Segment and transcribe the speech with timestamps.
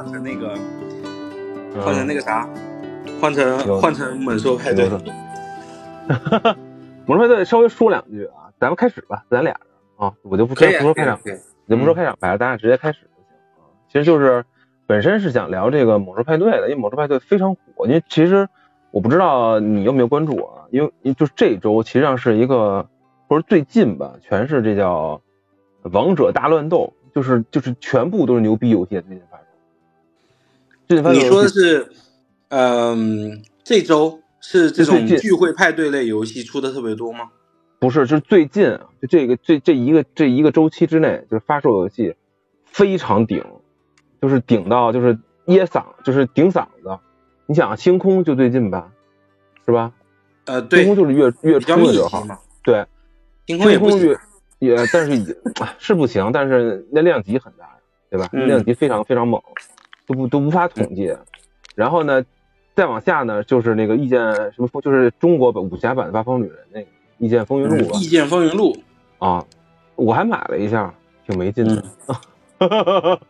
[0.00, 0.54] 换成那个，
[1.84, 2.48] 换成那个啥，
[3.20, 4.88] 换成换成猛兽派对。
[7.04, 9.60] 猛兽派对稍微说两句啊，咱们开始吧，咱俩人
[9.96, 11.20] 啊，我就不先不说开场，
[11.68, 13.26] 就不说开场白了，咱俩直接开始就行
[13.58, 13.68] 啊。
[13.88, 14.46] 其实就是
[14.86, 18.48] 本身是想聊这个猛兽派对的，因为猛兽派对非常火，因为其实
[18.92, 22.88] 我不知道你有没有关注啊，因为就这周其实上是一个
[23.28, 25.20] 或者最近吧，全是这叫
[25.82, 26.94] 王者大乱斗。
[27.12, 29.20] 就是就是全部都是牛逼游戏最近。
[31.12, 31.88] 你说的是，
[32.48, 37.30] 嗯，这周是这种聚会派对类游戏出的特别多吗？
[37.78, 42.14] 不是，就是最近就这个这这一个这一个周期之内，就是发售游戏
[42.66, 43.44] 非常顶，
[44.20, 46.98] 就是顶到就是噎嗓，就是顶嗓子。
[47.46, 48.92] 你想，星空就最近吧，
[49.64, 49.92] 是吧？
[50.44, 52.26] 呃，对，星空就是月月初的时候，
[52.62, 52.84] 对，
[53.46, 54.18] 星空月。
[54.58, 55.34] 也，但是也
[55.78, 57.72] 是不行，但是那量级很大呀，
[58.10, 58.28] 对吧？
[58.32, 59.40] 量级非常非常猛，
[60.10, 61.16] 都不都无法统计。
[61.76, 62.24] 然后呢，
[62.74, 64.20] 再往下呢，就是那个《意见》
[64.52, 66.86] 什么风，就是中国版武侠版的《八方旅人》那个
[67.18, 68.76] 《意见风云录》《意见风云录》
[69.24, 69.46] 啊，
[69.94, 70.92] 我还买了一下，
[71.28, 71.84] 挺没劲的。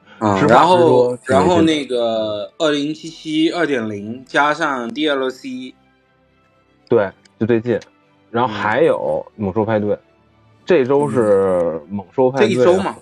[0.48, 5.75] 然后然后那个二零七七二点零加上 DLC，
[6.89, 7.78] 对，就最近。
[8.31, 9.94] 然后还有《猛兽派对》。
[10.65, 12.97] 这周是猛兽派对，这一周嘛，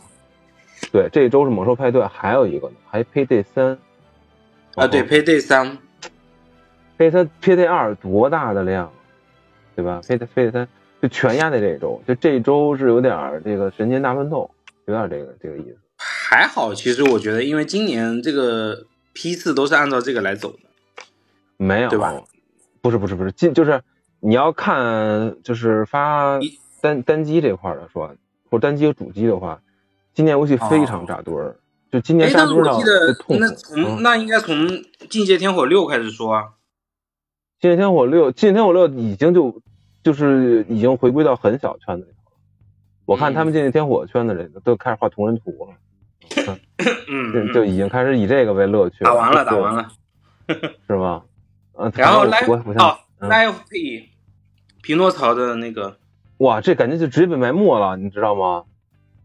[0.92, 3.78] 对，这一周是猛兽派对，还有一个呢，还 Payday 三
[4.74, 5.78] 啊，对，Payday 三
[6.96, 8.92] ，Payday 三，Payday 二多大的量，
[9.76, 10.68] 对吧？Payday Payday 三
[11.02, 14.50] 就全压在这一周，就这一周是有点这个神仙大乱斗，
[14.86, 15.76] 有点这个这个意思。
[15.98, 20.58] 还好，其实我觉得，因为今年这个批次都是按照这个来走的，
[21.56, 22.14] 没有对吧？
[22.80, 23.82] 不是不是不是，今就是
[24.20, 26.38] 你要看就是发。
[26.80, 28.06] 单单机这块的说，
[28.48, 29.60] 或者单机和主机的话，
[30.18, 31.56] 今年游戏非常扎堆儿。
[31.92, 32.76] 就今年杀多少？
[33.28, 34.66] 那从那应该从
[35.08, 36.42] 《进阶天火六》开始说啊，
[37.60, 39.62] 《境界天火六》《进阶天火六》已经就
[40.02, 42.36] 就是已经回归到很小圈子里头了。
[43.04, 46.58] 我看他们《进阶天火》圈子里都开始画同人图了，
[47.08, 49.04] 嗯，就已经开始以这个为乐趣。
[49.04, 49.88] 打完了，打完了，
[50.88, 51.22] 是吗？
[51.74, 54.08] 嗯，然后来哦，Life P，
[54.82, 55.96] 匹诺曹的那个。
[56.38, 58.64] 哇，这感觉就直接被埋没了，你知道吗？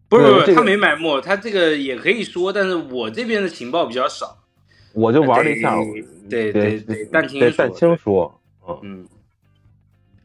[0.10, 4.38] 不是不是，他没埋没，他这个也可以说，但是我这边的情报比较少，
[4.94, 5.76] 我就玩了一下，
[6.30, 8.40] 对对对，但听但听说，
[8.84, 9.08] 嗯，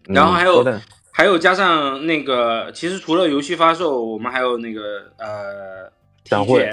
[0.04, 0.62] 然后还有
[1.10, 5.90] 还有加上那个，其实除了游戏发售，我们还有那个呃
[6.22, 6.68] 展会，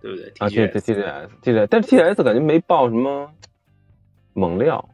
[0.00, 0.32] 对不对？
[0.38, 3.30] 啊，对对 T G S T G S，但是 T G S 感觉没爆什么
[4.32, 4.88] 猛料，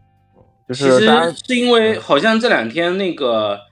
[0.68, 3.69] 就是其实是因为好像这两天那个。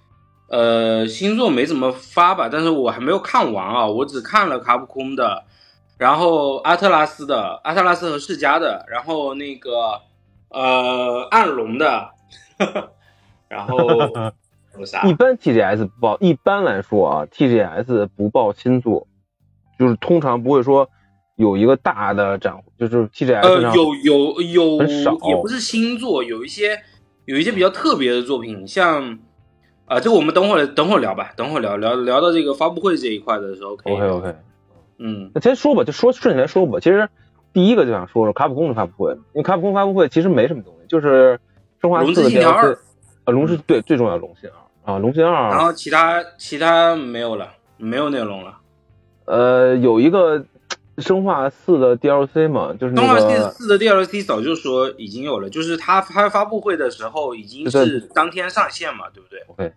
[0.49, 5.45] 呃，星座没怎么发吧，但是我还没有看完啊，我只看了卡普空的，
[5.99, 10.01] 然后阿特拉斯的，阿特拉斯和世嘉的，然后那个
[10.49, 12.09] 呃暗龙的，
[13.47, 13.77] 然后
[14.79, 15.03] 有 啥？
[15.03, 19.07] 一般 TGS 不报，一般来说啊，TGS 不报星座，
[19.79, 20.89] 就是通常不会说
[21.37, 24.83] 有一个大的展，就是 TGS 呃有有有
[25.29, 26.81] 也不是星座，有一些
[27.27, 29.19] 有一些比较特别的作品，像。
[29.89, 34.35] 啊，这个我们等会儿等会儿聊吧，等会儿聊聊聊到这个发布会这一块的时候，OK OK，
[34.99, 36.79] 嗯，那先说吧，就说顺起来说吧。
[36.79, 37.09] 其实
[37.53, 41.41] 第一个就想说说卡普空的发布会，因为卡普空发布会其实没什么东西，就是
[41.81, 42.79] 生化四的 DLC，
[43.25, 44.93] 啊，龙之对最重要的龙信二。
[44.93, 48.59] 啊，龙信二，然后其他其他没有了，没有内容了，
[49.25, 50.45] 呃，有一个。
[50.99, 53.19] 生化四的 DLC 嘛，就是生化
[53.51, 59.73] 四的 DLC 早就说已经有了，就是他开发布会的时候已经是当天上线嘛，对不对？OK，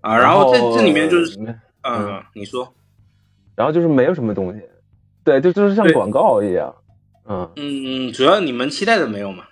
[0.00, 1.38] 啊，然后这这里面就是，
[1.82, 2.72] 嗯，你说，
[3.54, 4.60] 然后就是没有什么东西，
[5.24, 6.74] 对，就就是像广告一样，
[7.28, 7.50] 嗯。
[7.56, 9.44] 嗯，主要你们期待的没有嘛，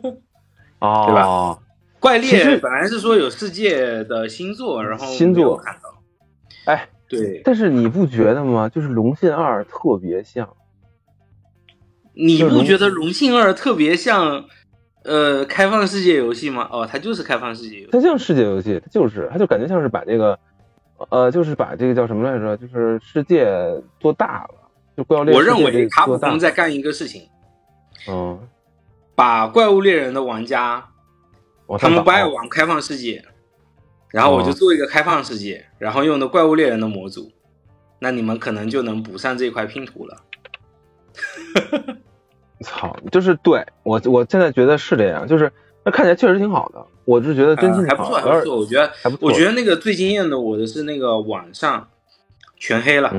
[0.80, 1.58] 哦，对吧？
[2.00, 6.02] 怪猎本来是说有世界的星座，然后星座看到，
[6.64, 6.88] 哎。
[7.16, 8.68] 对，但是你不觉得吗？
[8.68, 10.48] 就是《龙信二》特别像，
[12.12, 14.44] 你不觉得《龙信二》特别像
[15.04, 16.68] 呃开放世界游戏吗？
[16.70, 20.38] 哦，它就是开放世界游戏，它像世界游戏，它就是，它就感觉像是把这个
[21.10, 22.56] 呃，就是把这个叫什么来着？
[22.56, 23.46] 就是世界
[23.98, 24.54] 做大了，
[24.96, 25.38] 就怪物猎人。
[25.38, 27.28] 我认为卡普空在干一个事情，
[28.08, 28.38] 嗯，
[29.14, 30.84] 把怪物猎人的玩家，
[31.78, 33.24] 他们不爱玩开放世界。
[34.14, 37.32] 然后我就做一个开放世界，然后用的怪物猎人的模组，
[37.98, 40.16] 那你们可能就能补上这块拼图了。
[42.62, 45.50] 操，就是对我我现在觉得是这样，就是
[45.84, 48.56] 那看起来确实挺好的，我是觉得真心还不错，还不错。
[48.56, 51.88] 我觉得还不错我觉得那个最惊艳的我的是那个晚上
[52.56, 53.12] 全黑了，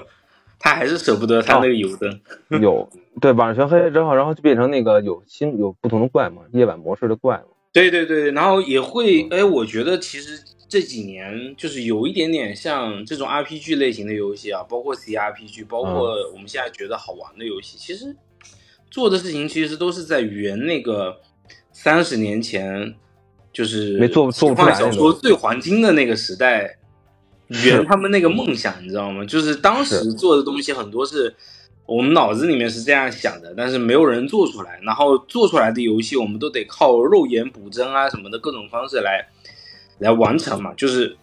[0.60, 2.20] 他还是舍不得他那个油灯。
[2.60, 2.86] 有，
[3.22, 7.55] 对，晚上全黑了之后，然后就变成那个有新有不同的怪嘛，夜晚模式的怪嘛。
[7.76, 18.16] 对对对，然后也会，哎，我觉得其实这几年就是有一点点像这种 RPG 类型的游戏啊，包括 CRPG，包括我们现在觉得好玩的游戏，其实
[18.90, 21.20] 做的事情其实都是在圆那个
[21.70, 22.94] 三十年前
[23.52, 26.78] 就是没做做不出来小说最黄金的那个时代，
[27.48, 29.22] 圆他们那个梦想，你知道吗？
[29.26, 31.36] 就是当时做的东西很多是。
[31.86, 34.78] 我们脑子里面是这样想的，但是没有人做出来。
[34.82, 39.24] 然后做出来的游戏，我们都得靠肉眼补帧啊什么的各种方式来
[39.98, 40.74] 来完成嘛。
[40.76, 41.16] 就是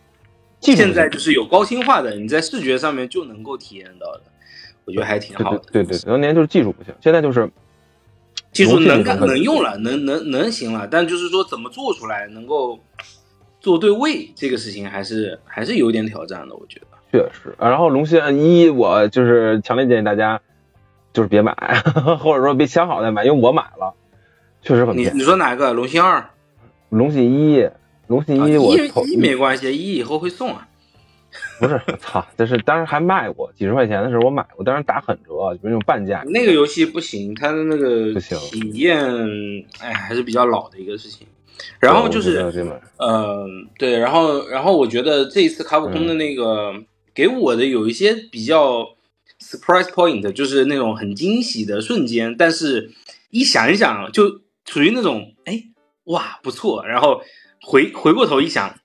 [0.61, 4.21] 现在就是有高清化的，你在视觉上面就能够体验到的，
[4.85, 5.61] 我觉得还挺好的。
[5.71, 7.49] 对对，当年就是技术不行，现在就是
[8.53, 12.79] 技术能干能用了，能能能行了，但就是说怎么做出来能够
[13.59, 16.87] 做对位，这个事情还是还是有点挑战的，我觉得。
[17.11, 20.39] 确实，然后龙心一，我就是强烈建议大家。
[21.13, 21.53] 就是别买，
[22.19, 23.93] 或者说别想好再买，因为我买了，
[24.63, 25.71] 确实很你你说哪个？
[25.71, 26.27] 龙芯二、
[26.89, 27.69] 龙芯一、
[28.07, 28.75] 龙芯一，我
[29.05, 30.67] 一没关系，一以后会送啊。
[31.59, 32.25] 不是，我操！
[32.35, 36.23] 这是当时还卖过几十块钱的时候，我买过，当时打狠折，就是那种半价。
[36.25, 38.99] 那个游戏不行，它的那个体验，
[39.79, 41.27] 哎，还是比较老的一个事情。
[41.79, 42.41] 然后就是，
[42.97, 46.73] 嗯，对，然后然后我觉得这一次卡普空的那个
[47.13, 48.92] 给我的有一些比较。
[49.53, 52.91] Surprise point 就是那种很惊喜的瞬间，但是
[53.29, 55.65] 一想一想就处于那种哎
[56.05, 57.21] 哇不错，然后
[57.61, 58.75] 回回过头一想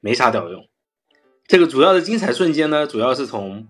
[0.00, 0.68] 没啥屌用。
[1.48, 3.66] 这个主要的精彩瞬间呢，主要是从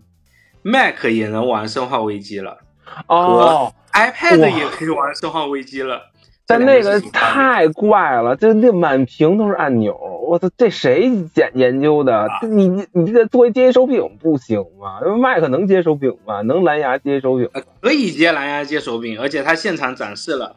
[0.63, 2.59] Mac 也能玩《生化危机》了，
[3.07, 6.11] 哦，iPad 也可以玩《生化危机》了。
[6.47, 9.99] 但那个太怪了，就那满屏都是按钮，
[10.29, 12.29] 我操，这谁研研究的？
[12.49, 15.01] 你你你这作为接手柄不行吗？
[15.19, 16.43] 麦克能接手柄吗？
[16.43, 17.51] 能蓝牙接手柄？
[17.81, 20.55] 可以接蓝牙接手柄，而且他现场展示了，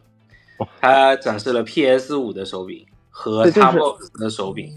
[0.80, 4.72] 他展示了 PS 五的手柄和 Xbox 的手柄，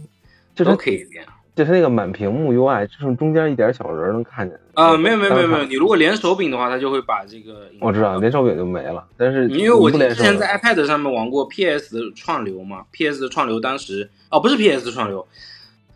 [0.54, 1.24] 这都可以连。
[1.54, 4.58] 就是那个满屏幕 UI，就剩中间一点小人能看见。
[4.74, 7.68] 啊，没有没有没有没有，你如果连手柄的话，它就会把这个。
[7.80, 9.06] 我知道，连手柄就没了。
[9.18, 15.26] 但是因为我之前在 iPad 上面玩过 PS 的串流嘛，PS 的串流当时哦不是 PS 的串流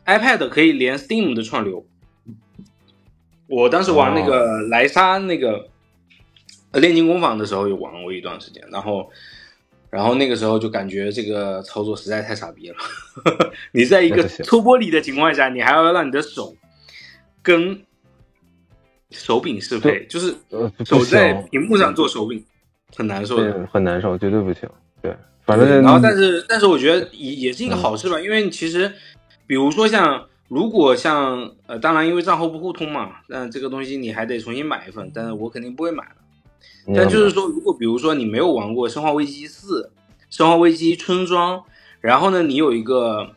[0.04, 1.86] ，iPad 可以连 Steam 的串流。
[3.46, 5.68] 我当时玩那个莱莎那个
[6.74, 9.10] 炼金工坊的时候，有玩过一段时间，然后。
[9.96, 12.76] 然后那个时候就感觉这个操作实在太傻逼了。
[13.72, 16.54] 你在一个抽玻璃的情况下，你还要让你的手
[17.42, 17.80] 跟
[19.10, 20.36] 手柄适配，就是
[20.84, 22.44] 手在屏幕上做手柄，
[22.94, 24.68] 很难受的，很难受，绝对不行。
[25.00, 25.16] 对，
[25.46, 28.92] 反正然后但是但是我觉得也也是一个好事吧，因为其实
[29.46, 36.16] 比如说像如果像呃，当然因为账号不互通嘛，那这个东西你还得重新买一份，但是我肯定不会买了。
[36.94, 39.82] 但就是说，如果比如说你没有玩过《生化危机四》
[40.30, 41.58] 《生化危机村庄》，
[42.00, 43.28] 然后呢，你有一个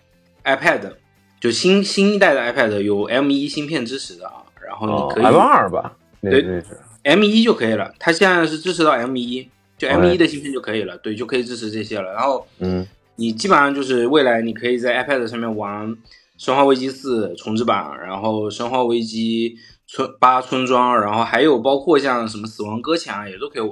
[0.43, 0.93] iPad，
[1.39, 5.97] 就新新一代的 iPad 有 M 一芯片支持的啊，然后你可以 M 二吧？
[6.21, 6.63] 对
[7.01, 9.49] M 一就可以了，它现在是支持到 M 一，
[9.79, 12.13] 就 M 一的芯片就可以了，对，就可以支持这些了。
[12.13, 12.85] 然后，嗯，
[13.15, 15.87] 你基本上就是未来你可以在 iPad 上面玩
[16.37, 19.57] 《生化危机四》重置版，然后《生化危机》。
[19.91, 23.71] 村八村庄，然后还有包括像什么死亡搁浅啊，也都可以玩。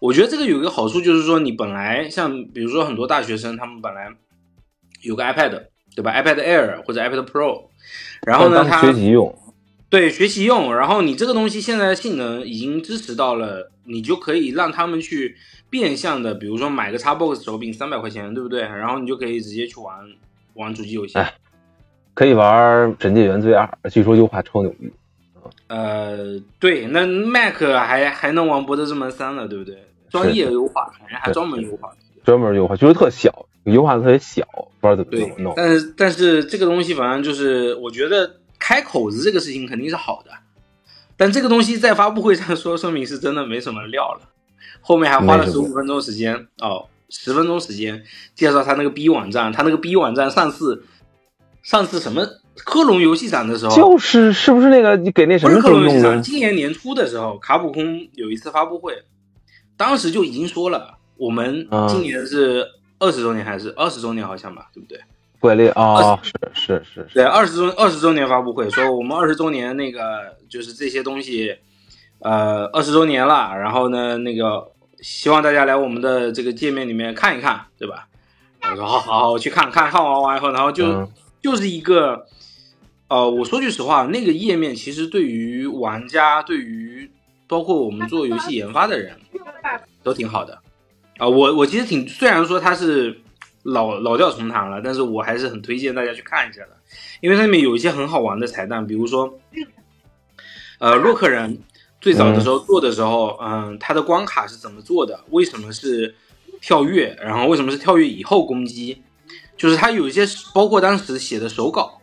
[0.00, 4.12] 我觉得这个有一个好处，就是说你本来像比如说很多大学生，他们本来
[5.02, 7.68] 有个 iPad，对吧？iPad Air 或者 iPad Pro，
[8.26, 9.32] 然后呢，他学习用，
[9.88, 10.74] 对学习用。
[10.74, 15.36] 然后你这个东西现在性能已经支持到了，你就可以让他们去
[15.70, 18.62] 变相的，比如说买个 Xbox 手柄三百块钱，对不对？
[18.62, 19.94] 然后你就可以直接去玩
[20.54, 21.16] 玩主机游戏，
[22.12, 24.90] 可以玩《神界原罪二》，据说优化超牛逼。
[25.68, 29.84] 呃，对，那 Mac 还还能玩《博德之门三》了，对不对？
[30.10, 31.92] 专业优化，人家还专门优化，
[32.24, 34.46] 专门优化，就是特小，优化的特别小，
[34.80, 35.52] 不知道怎么弄。
[35.54, 40.30] 但是但是这个东西反正就是，我觉得开口子这个事情肯定是好的，
[41.18, 44.30] 但这个东西在发布会上说，说明是真的没什么料了。
[44.80, 50.84] 后面还花了十五分钟时间哦，十分钟时间介绍他那个 B 网站，他那个 B 网站上次
[51.62, 52.26] 上次什么？
[52.64, 56.20] 克隆游戏展的时候，就是是不是那个你给那什么克隆游戏展？
[56.22, 58.94] 今年年初的时候，卡普空有一次发布会，
[59.76, 62.66] 当时就已经说了，我们今年是
[62.98, 64.98] 二十周年还是二十周年，好像吧，对不对？
[65.40, 71.56] 怪猎啊，是是是，对，二十周二十周年发布会说我们二十周年那个就是这些东西，
[72.18, 78.08] 呃，二十周年了，然后呢，那个希望大家来我们的这个界面里面看一看，对吧？
[78.68, 81.08] 我说好好好，我去看看看完完以后，然后就
[81.40, 82.26] 就是一个。
[83.08, 87.10] 呃，我说句实话，那个页面其实对于玩家，对于
[87.46, 89.18] 包括我们做游戏研发的人，
[90.02, 90.60] 都挺好的。
[91.16, 93.18] 啊，我我其实挺，虽然说它是
[93.62, 96.76] 老老调重弹了，但是我还是很推荐大家去看一下的，
[97.22, 99.38] 因为它里面有一些很好玩的彩蛋，比如说，
[100.78, 101.58] 呃，洛克人
[102.02, 105.24] 最早的时候做的时候，嗯，它的关卡是怎么做的？
[105.30, 106.14] 为什么是
[106.60, 107.16] 跳跃？
[107.22, 109.02] 然后为什么是跳跃以后攻击？
[109.56, 110.24] 就是他有一些
[110.54, 111.97] 包括当时写的手稿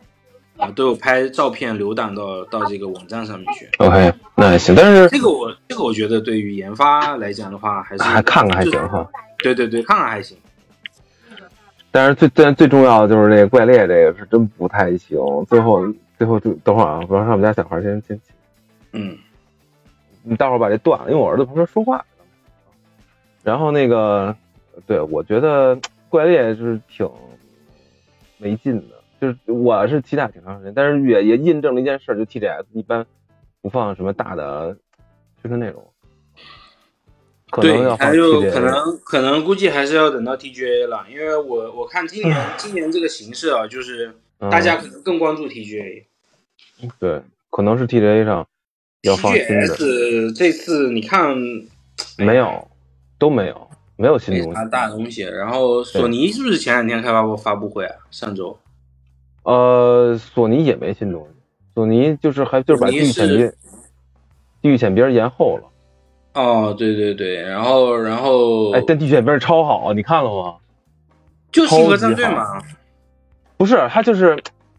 [0.56, 3.68] 啊，都有拍照片留档到到这个网站上面去。
[3.78, 9.06] OK，那还行，但是这个我这个我觉得对于研发来讲的话，还是还看看还行哈。
[9.38, 10.36] 对对对，看看还行。
[11.90, 15.18] 但是最但最重要的就是这个怪猎这个是真不太行。
[15.48, 15.86] 最后
[16.18, 18.20] 最后就等会儿啊，不让我们家小孩先先。
[18.92, 19.16] 嗯，
[20.22, 22.04] 你待会儿把这断了，因为我儿子不是说话。
[23.42, 24.34] 然后那个，
[24.86, 27.08] 对我觉得怪猎就是挺
[28.38, 33.06] 没劲的，就是我是期待挺长时间，但是也也印证了一件事，就 TGS 一般
[33.62, 34.76] 不放什么大的
[35.40, 35.86] 宣传内容。
[37.62, 46.04] 对，还有可能可能估计还是要等到 TGA 了，因为我我看今年 今年这个形势啊，就是大家可能更关注 TGA。
[46.98, 48.46] 对，可能是 TGA 上
[49.02, 50.32] 要放新的。
[50.34, 51.34] 这次你看
[52.18, 52.68] 没有，
[53.18, 54.70] 都没有，没有新东西。
[54.70, 55.22] 大东西。
[55.22, 57.94] 然后索尼是不是前两天开发过发布会啊？
[58.10, 58.58] 上周？
[59.46, 61.28] 呃，索尼也没新东西，
[61.72, 63.52] 索尼就是还就是把地狱潜兵
[64.60, 65.68] 地狱潜兵延后了。
[66.34, 70.56] 哦，对对对，然后然后，哎，但地选兵超好，你看了吗？
[71.52, 72.60] 就星河战队嘛，
[73.56, 74.32] 不是，他就是，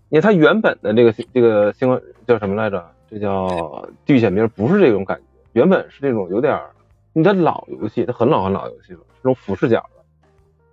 [0.10, 2.86] 因为他原本的这个这个星河叫什么来着？
[3.10, 6.60] 这叫地狱潜兵，不是这种感觉，原本是这种有点，
[7.14, 9.82] 你的老游戏，它很老很老游戏了，这种俯视角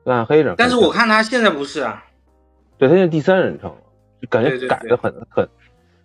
[0.05, 0.53] 的，暗黑着。
[0.59, 2.05] 但是我看它现在不是啊，
[2.77, 3.73] 对它现在第三人称
[4.27, 5.49] 感觉改的很很。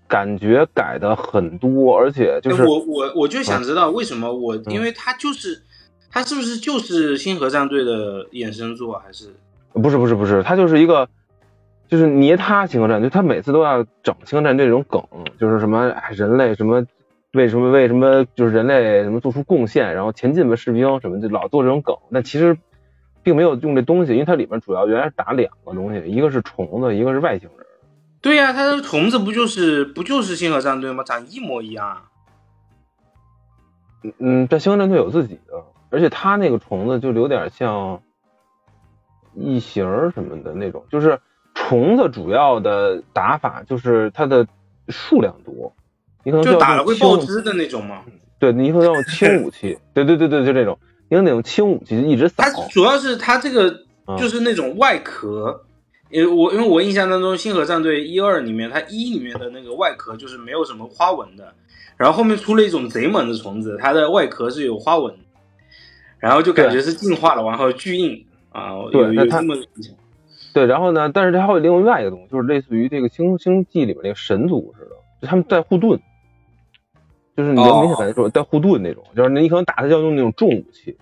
[0.07, 5.61] 感觉改的很多，而且就是我我我就想知道为什么我，因为他就是
[6.09, 9.27] 他是不是就是星河战队的衍生作还是？
[9.71, 11.07] 不是不是不是，他就是一个
[11.87, 14.99] 就是捏他星河战队，他每次都要整星河战队这种梗，
[15.39, 16.83] 就是什么人类什么
[17.33, 22.57] 为什么为什么就是人类什么做出贡献，然后前进吧士兵什么就老做这种梗，但其实
[23.21, 27.67] 并没有用这东西，因为它里面主要原来是打两个东西，一个是虫子，一个是外星人。
[28.21, 31.03] 对呀，他的虫子不就是不就是星河战队吗？
[31.03, 32.03] 长一模一样。
[34.03, 38.01] 嗯嗯，但星河战队有自己的，而且他那个虫子就有点像
[39.33, 41.19] 异形什么的那种，就是
[41.53, 44.47] 虫子主要的打法就是它的
[44.89, 45.73] 数量多，
[46.23, 48.03] 你可能就打了会爆汁的那种吗？
[48.37, 50.77] 对，你可能要用轻武器， 对对对对，就这种，
[51.09, 52.35] 因为那种轻武器一直扫。
[52.43, 53.69] 它主要是它这个
[54.17, 55.65] 就是那种外壳。
[56.09, 61.53] 因为我因为我印象当中，《星河战队》一二里面，它一里面的那个外壳就是没有什么花纹的，
[61.97, 65.13] 然后后面出了一种贼猛的虫子，它的外壳是有花纹，
[66.17, 69.55] 然后就感觉是进化了，然后巨硬啊，有有这么
[70.51, 75.99] 对，然后呢，但是它还有另外一个东西，就是类似于这个《星星际》里面那个神族似的，就他们带护盾，
[77.37, 80.97] 就是你能明显感觉出带护盾那种，就是你可能打他要用那种重武器，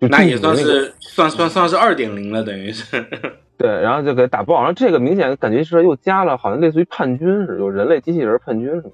[0.00, 3.02] 那也算是算算算是二点零了，等于是。
[3.56, 8.90] 对，然后就给打爆，然后这个明显感觉是又加了，好像类似于叛军似的，有人类机器人叛军什么的，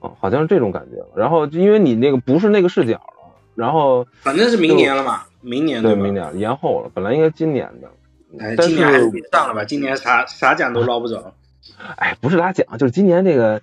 [0.00, 1.02] 哦，好像是这种感觉。
[1.16, 7.88] 然后就因为你那个不是那个视角了，然后反正是明年了嘛，明年对，明年延后了，本来应该今年的，
[8.44, 11.34] 哎，今年还是别上了吧，今年啥啥奖都捞不着。
[11.96, 13.60] 哎，不是拿奖，就是今年这个。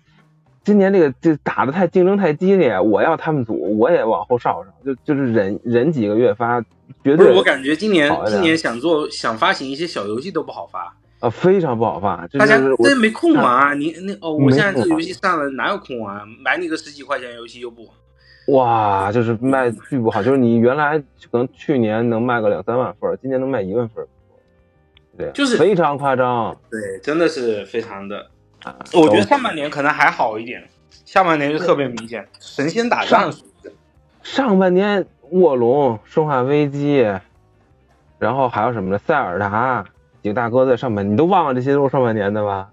[0.63, 6.61] 今年这个这打的太竞争太激烈，我要他们组，我也往后稍稍，就就是忍忍几个月发，
[7.03, 7.35] 绝对。
[7.35, 12.27] 我感觉今年今年想做想发行一些小游戏都不好发啊，非常不好发。
[12.37, 13.73] 大家真没空玩啊！
[13.73, 16.27] 你那哦，我现在这游戏上了，哪有空玩？
[16.43, 17.93] 买你个十几块钱游戏又不玩。
[18.55, 20.99] 哇，就是卖巨不好，就是你原来
[21.31, 24.05] 可能去年能卖个两三万份，今年能卖一万份，
[25.17, 26.55] 对，就是非常夸张。
[26.69, 28.27] 对，真的是非常的。
[28.93, 30.63] 我觉得上半年可能还好一点，
[31.05, 33.33] 下半年就特别明显，神仙打仗。
[34.23, 37.03] 上半年卧龙、生化危机，
[38.19, 38.99] 然后还有什么呢？
[38.99, 39.83] 塞尔达
[40.21, 42.69] 几个大哥在上半年，你都忘了这些都是上半年的吧？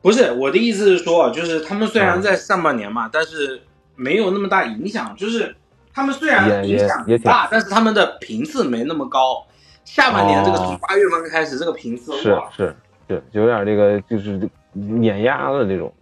[0.00, 3.60] 不是，我的意思是说，就是他们虽然在上半年嘛，但是
[3.94, 5.14] 没有那么大影响。
[5.16, 5.54] 就是
[5.92, 9.44] 他们虽然影响大，但是他们的频次没那么高。
[9.84, 12.74] 下半年这个从八月份开始，这个频次是是
[13.08, 14.48] 是，有点这个就是。
[14.72, 15.92] 碾压的这种，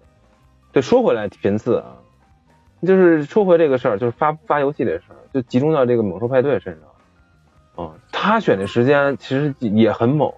[0.72, 1.96] 对，说回来频次啊，
[2.82, 7.94] 就是说回这个事儿，就是发发游戏这事儿，就集中到这个猛兽派对身上啊。
[8.12, 10.32] 他选的时间其实也很猛，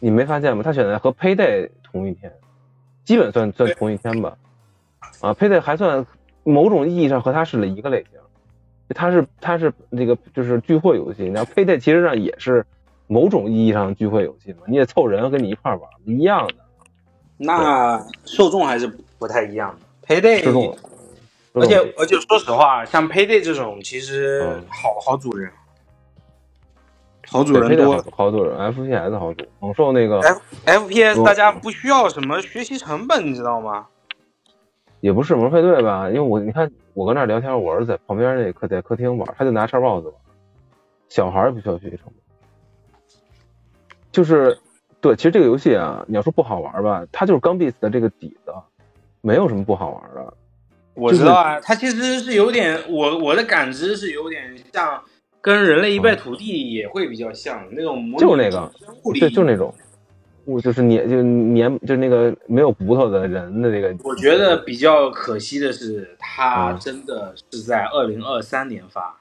[0.00, 0.62] 你没发现吗？
[0.62, 2.32] 他选的和 Payday 同一天，
[3.04, 4.36] 基本算算同一天吧。
[5.20, 6.06] 啊，Payday 还算
[6.42, 8.18] 某种意义上和他是一个类型，
[8.88, 12.64] 它是它是那个就是聚会游戏，然后 Payday 其实上也是
[13.06, 16.54] 某种意义上聚会游戏嘛，你也凑人跟你一块玩，一样的。
[17.36, 18.86] 那受众还是
[19.18, 20.42] 不太一样的，Payday。
[20.42, 20.76] 受众。
[21.58, 25.50] 而且而且说实话，像 Payday 这种其实好好主人，
[27.26, 33.86] 好主人多，好主人，FPS 好主，猛兽那个 F FPS 大家不需要什么学习成本，你知道吗？
[35.00, 36.08] 也不是魔配对吧？
[36.08, 40.14] 因为我你看我跟那聊天，我儿子在旁边那客在客厅玩，他就拿叉 box 玩，
[41.08, 42.14] 小孩不需要学习成本，
[44.12, 44.58] 就是
[45.06, 48.52] 对，其实这个游戏啊，你要说不好玩吧，它就是钢 b e a s 的这个底子，
[49.20, 50.34] 没有什么不好玩的。
[50.94, 55.00] 我知道啊，它其实是有点，我我的感知是有点像，
[55.40, 58.72] 跟人类一败涂地也会比较像那种模就是那个，
[59.14, 59.72] 对，就是那种，
[60.44, 63.94] 我就是粘就粘就那个没有骨头的人的那个。
[64.02, 69.16] 我觉得比较可惜的是，它真的是在二零二三年发，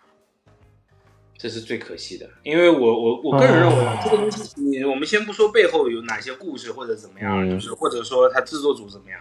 [1.45, 2.27] 这是最可惜的。
[2.41, 9.19] 因为我我我个人认为这个东西，你我们先不说背后有哪些故事或者怎么样，就是或者说它制作组怎么样，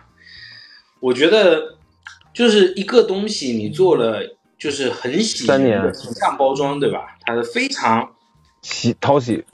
[1.01, 1.77] 我觉得。
[2.33, 7.17] 就是一个东西，你做了就是很喜的形象包装，对吧？
[7.21, 8.13] 它是非常
[8.61, 9.45] 喜讨喜，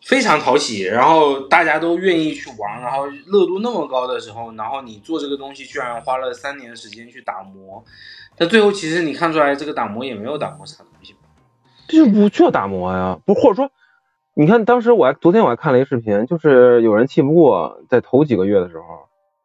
[0.00, 7.84] 非常讨喜，然后大家都愿意去玩，然后热度那么高的时候，然后你做这个东西居然花了三年时间去打磨，
[8.36, 11.14] 但最后其实你看出来这个打磨也没有打磨啥东西，
[11.88, 13.70] 这就不需要打磨呀，不或者说，
[14.34, 18.84] 你看当时我还昨天我还看了一个视频，就是有人气不过，在头几个月的时候，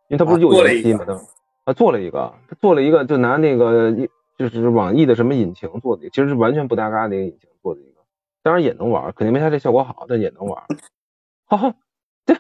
[0.08, 1.20] 因为他不是又延期嘛，他
[1.66, 3.94] 他做了一个，他做了一个，就拿那个
[4.38, 8.00] 就是网易的什么引擎做的，其实是完全不搭嘎的一个引擎做的一个，
[8.42, 10.64] 当然也能玩，肯定没他这效果好，但也能玩。
[11.48, 11.74] 哈，
[12.26, 12.36] 这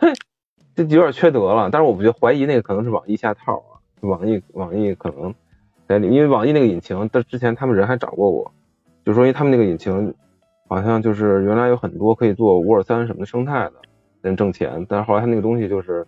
[0.75, 5.33] 这有点缺德了，但是我不觉得怀疑那个可能是网易下套啊，网易网易可能
[5.87, 8.51] 在里，因为网易那个引擎，但之前他们人还找过我，
[9.05, 10.13] 就说因为他们那个引擎
[10.67, 13.73] 好像就是原来有很多可以做五二三什么的生态的，
[14.21, 16.05] 能挣钱，但是后来他那个东西就是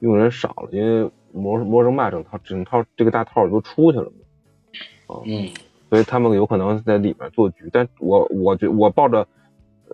[0.00, 1.10] 用人少了，因为。
[1.34, 5.48] 魔魔兽骂整套整套这个大套都出去了嘛，啊，嗯，
[5.88, 9.26] 所以他们有可能在里面做局，但我我觉我抱着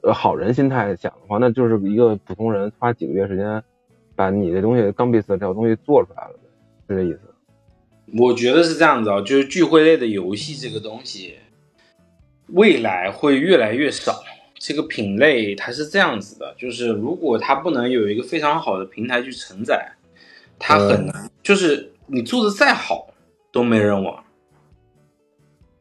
[0.02, 3.62] 呃好人心态想的话，那就是一个普通人花几个月时间
[4.16, 6.34] 把你这东西刚贝斯这套东西做出来了，
[6.88, 7.20] 是这意思？
[8.16, 11.36] 我觉得是这样子啊，就是聚会类的游戏这个东西，
[12.48, 14.22] 未来会越来越少。
[14.60, 19.92] 这个品类它是这样子的，就是如果它不能有一个非常好的平台去承载。
[20.58, 23.14] 它很难，就是你做的再好
[23.52, 24.12] 都没人玩。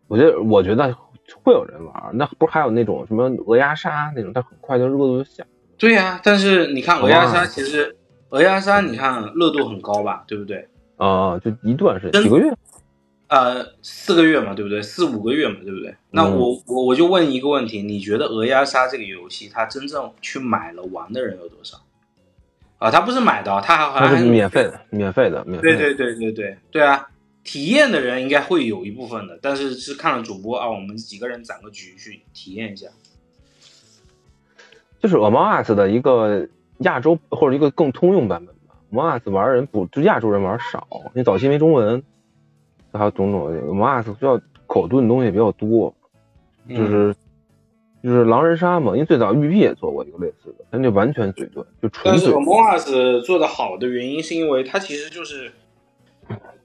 [0.08, 0.96] 我觉得，我觉得
[1.42, 2.12] 会有人玩。
[2.14, 5.44] 那不是还有那种什么鹅鸭杀那种，它很快就热度就下。
[5.80, 7.96] 对呀，但是你看鹅鸭杀，其实
[8.30, 10.68] 鹅鸭杀你看热度很高吧，对不对？
[10.98, 12.54] 啊，就一段时间，几个月？
[13.28, 14.82] 呃，四个月嘛，对不对？
[14.82, 15.96] 四五个月嘛，对不对？
[16.12, 21.78] 那我我我就问一个问题，你觉得鹅鸭杀这个游戏，它真正去买了玩的人有多少？
[22.78, 25.76] 啊，他不是买的，他还好像是免费的，免费的，免费。
[25.76, 27.10] 对对对对对对啊！
[27.44, 32.88] 体验的人应该会有一部分的，但是是看了主播啊，我们几个人攒个局去体验一下。
[35.02, 36.48] 就是 Among Us 的一个
[36.80, 38.54] 亚洲或者一个更通用版本
[38.92, 39.18] 吧。
[39.18, 42.04] Among Us 玩人不就亚洲人玩少，因为早期没中文，
[42.94, 45.94] 还有种种 Us 需要口遁的东西比较多，
[46.70, 47.16] 就是。
[48.04, 52.04] 就是狼人杀嘛，因为最早玉碧也做过一个类似的，但就完全嘴遁，就纯。
[52.06, 55.52] 但是 Us 做的好的原因是因为它其实就是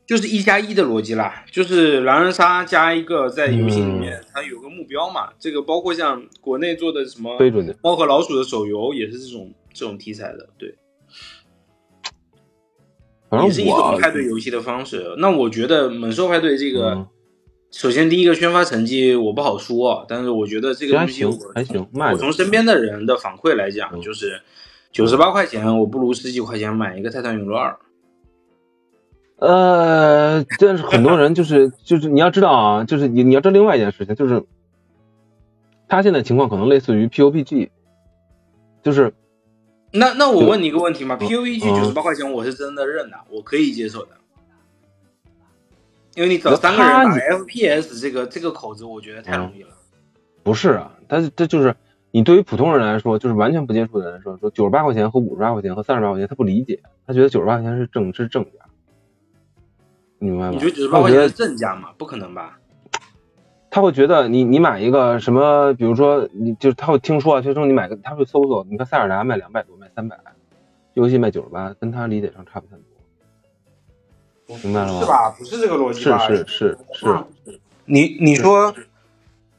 [0.07, 7.37] 就是一加一的逻辑啦，就是狼人杀加一个在游戏里面它有个目标嘛，这个包括像国内做的什么
[7.83, 10.73] 猫和老鼠的手游也是这种这种题材的，对，
[13.45, 15.15] 也是一种派对游戏的方式。
[15.19, 17.07] 那我觉得猛兽派对这个。
[17.75, 24.43] 首先，第一个宣发成绩我不好说，但是我觉得这个东西还行，我从身边的人的反馈来讲，就是
[24.93, 27.79] 九十八块钱，我不如十几块钱买一个泰坦陨落二。
[29.39, 34.45] 呃，但是很多人就是就是你要知道啊，就是你你要知道另外一件事情，就是
[35.89, 37.71] 他现在情况可能类似于 PUBG，
[38.83, 39.15] 就是
[39.93, 44.13] 那那我问你一个问题嘛，PUEG 九十八块钱我是真的认的，我可以接受的。
[46.15, 49.71] 因为你找三个人打 FPS 这个这个口子，我觉得太容易了。
[50.43, 51.75] 不是啊，但是这就是
[52.11, 58.51] 你对于普通人来说，就是完全不接触的人来说说九十八块钱和五十八块钱和三十八块钱，他不理解，他觉得九十八块钱是正是正价，
[60.19, 60.51] 你明白吗？
[60.53, 61.91] 你觉得九十八块钱是正价吗？
[61.97, 62.59] 不可能吧？
[63.75, 70.15] 他会觉得你你买一个什么，比如说你就是他会听说啊，就说你买个，他会搜索，你看塞尔达卖两百多，卖三百，
[70.93, 72.77] 游戏卖九十八，跟他理解上差不太
[74.47, 75.01] 多，明白了吗？
[75.01, 75.35] 是吧？
[75.39, 76.19] 不是这个逻辑吧？
[76.19, 77.19] 是是是是。
[77.87, 78.75] 你你说，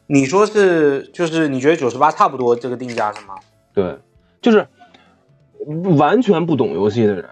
[0.06, 3.34] 你说是就是你觉得九十八差不多这个定价是吗？
[3.74, 3.98] 对，
[4.44, 4.68] 就是
[5.98, 7.28] 完全不懂游戏的人，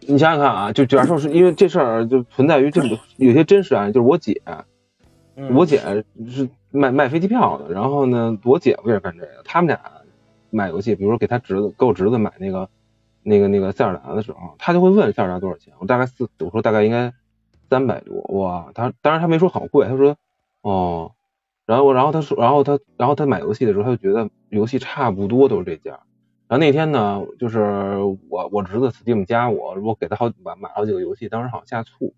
[0.00, 4.42] 你想想看啊，就假如说是因为这事儿就存在于这个有些真实案例，就是我姐，
[5.54, 9.80] 我姐是卖卖飞机票的，然后呢，我姐夫也是干这个，他们俩
[10.50, 12.68] 买游戏，比如说给他侄子给我侄子买那个
[13.22, 17.12] 那个那个塞尔达的时候，他就会问塞尔达多少钱，我大概四，我说大概应该。
[17.70, 20.16] 三百多哇，他当然他没说好贵，他说
[20.60, 21.12] 哦，
[21.66, 26.00] 然后然后他说，然后他然后他买游戏的时候，他就觉得游戏差不多都是这价。
[26.48, 27.60] 然后那天呢，就是
[28.28, 32.12] 我我侄子 Steam 加我，我给他好买买好几个游戏，当时好像下促，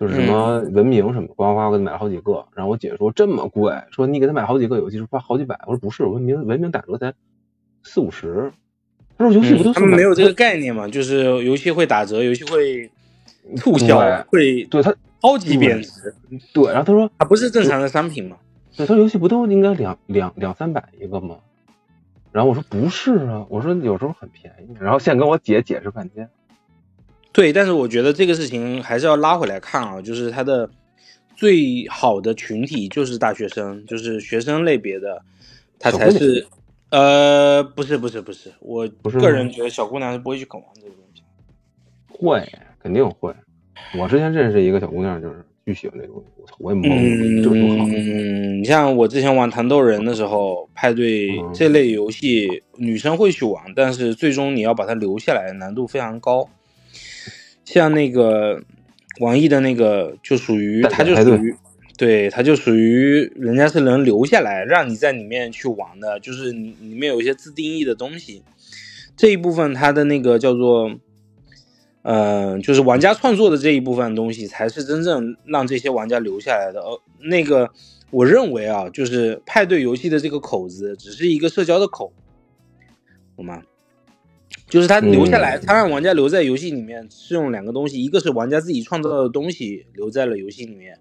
[0.00, 2.46] 就是什么文明什么，呱呱呱给他买了好几个。
[2.54, 7.12] 然后我姐说这么贵，说你给他买好几个游戏是花好几百，我说不是，文明文明打折才
[7.82, 8.50] 四五十。
[9.18, 12.90] 他说游戏不都他们没有这个概念嘛，就是游戏会打折，游戏会。
[13.56, 16.14] 促销会对他超级贬值，
[16.52, 18.36] 对，然后他说它不是正常的商品嘛？
[18.76, 21.36] 对，他说游戏不都应该两两两三百一个吗？
[22.32, 24.76] 然后我说不是啊，我说有时候很便宜。
[24.78, 26.28] 然后现在跟我姐解释半天。
[27.32, 30.68] 对，但是我觉得这个事情还是要拉回来看啊，就是它的
[31.36, 35.22] 最好的群体就是大学生，就是学生类别的，
[35.78, 36.46] 他才是
[36.90, 38.88] 呃，不是不是不是，我
[39.20, 41.22] 个人觉得小姑娘是不会去啃王这个东西。
[42.08, 42.46] 会。
[42.82, 43.30] 肯定会，
[43.98, 47.84] 我之前认识一个小姑娘，就是巨喜欢那东西，我操，我也懵，就多好。
[47.92, 56.48] 嗯，你像我之前玩糖豆人的时候，派对这类游戏，女生会去玩，但是最终你要把它留下来，难度非常高。
[57.72, 58.62] 像那个
[59.20, 61.54] 网易的那个，就属于它就属于，
[61.96, 68.42] 对，它就属于人家是能留下来，让你在里面去玩的，就是你里面有一些自定义的东西，
[69.16, 70.98] 这一部分它的那个叫做。
[72.02, 76.80] 嗯，就是玩家创作的这一部分东西，才是真正让这些玩家留下来的。
[76.80, 77.68] 呃，那个，
[78.10, 82.10] 我认为啊，就是派对游戏的这个口子，只是一个社交的口，
[83.36, 83.60] 懂吗？
[84.70, 90.98] 就是他留下来，他让玩家留在游戏里面，是用两个东西，一个是玩家自己创造的东西留在了游戏里面，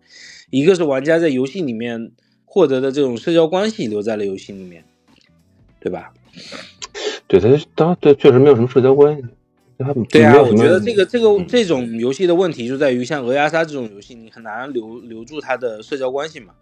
[0.50, 2.12] 一个是玩家在游戏里面
[2.44, 4.84] 获得的这种社交关系留在了游戏里面，
[5.80, 6.12] 对吧？
[7.28, 9.24] 对他，当对确实没有什么社交关系。
[10.10, 16.54] 对啊，我觉得这个这个这种游戏的问题就在于，像鹅鸭杀这种游戏，你很难留留住它的社交关系嘛。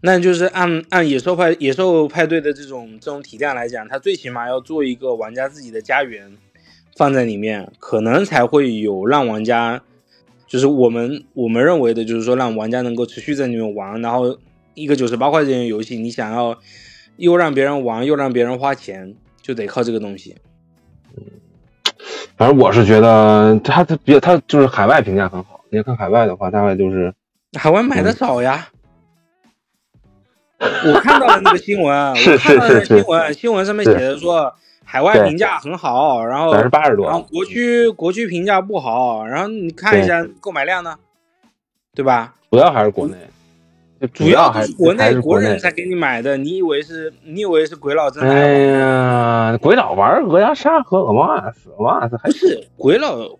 [0.00, 6.36] 那就是按按野兽派野兽派对的这种这种体量来讲，它最起码要做一个玩家自己的家园
[6.96, 9.82] 放在里面，可能才会有让玩家，
[10.46, 14.00] 就是我们 我们认为的，就是说让玩家能够持续在里面玩。
[14.00, 14.38] 然后
[14.74, 16.56] 一个九十八块钱的游戏，你想要
[17.16, 20.36] 又让别人玩又让别人花钱，就得靠这个东西。
[22.36, 25.64] 反正我是觉得他他比他就是海外评价很好。
[25.70, 27.12] 你要看海外的话，大概就是
[27.58, 28.68] 海外买的少呀。
[30.58, 34.52] 我看到了那个新闻， 我看到了新闻，新闻上面写的说
[34.84, 40.96] 海外评价很好，然后百分之八十多，然后国区国区评价不好，然后你看一下购买量呢，
[41.94, 42.34] 对吧？
[42.50, 43.16] 主要还是国内。
[44.14, 47.12] 主要还是国内国人才给你买的，你以为是？
[47.24, 48.32] 你以为是鬼佬真的？
[48.32, 53.36] 哎呀，鬼佬玩鹅鸭杀和鹅妈死，鹅妈死还不是鬼佬？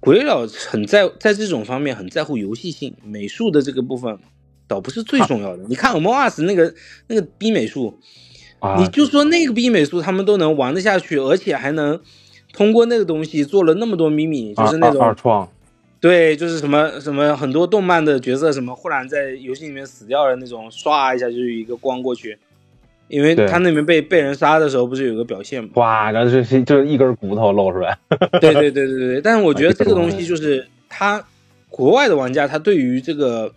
[0.00, 4.18] 鬼佬很在在这种方面很在乎游戏性，美术的这个部分
[4.66, 5.64] 倒不是最重要的。
[5.68, 6.72] 你看《Among Us》那个
[7.08, 7.98] 那个逼美术，
[8.78, 12.00] 你就说那个逼美术他们都能玩得下去，而且还能
[12.52, 15.48] 通过那个东西做了那么多秘密，就是那种二创。
[16.00, 22.36] 对，就是什么什么很多动漫的角色，什么忽然在游戏里面死掉了那种，唰一下就是一个光过去，
[23.08, 25.70] 因为他那边被被人杀的时候不是有个表现吗？
[25.76, 27.96] 哇，然后就是就是一根骨头露出来。
[28.38, 31.24] 对对对对对，但是我觉得这个东西就是他
[31.70, 33.50] 国外的玩家，他对于这个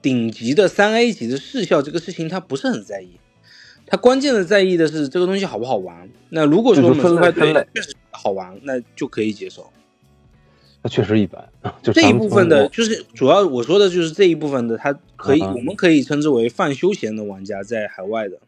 [0.00, 3.18] 顶级的三 A 级的视效这个事情他不是很在意，
[3.86, 6.08] 他关键的在意的是这个东西好不好玩。
[6.30, 9.70] 那如果说我们这块对确实好玩，那就可以接受。
[10.80, 11.48] 那确实一般，
[11.82, 18.38] 就这一部分的，就是主要我说的就是这一部分的，它可以，我们可以称之为泛休闲的玩家，在海外的，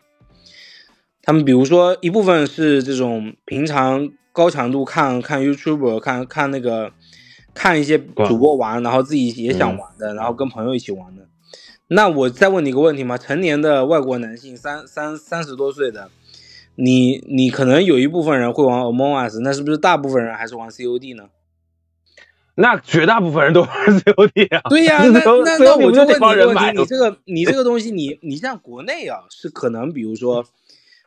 [1.23, 6.93] 他们比如说一部分是这种平常高强度看看 YouTube，看看那个
[7.53, 11.27] 看一些主播玩，然后自己也想玩的，然后跟朋友一起玩的。
[11.93, 16.09] 那我再问你一个问题嘛，成年的外国男性，三三三十多岁的，
[16.77, 21.25] 你你可能有一部分人会玩 Among Us，那是不是大部分人还是玩 COD 呢？
[22.55, 30.45] 那绝大部分人都玩 COD 啊，对呀，那那那我就问你个问题，你这个你这个东西，你你像国内啊，是可能比如说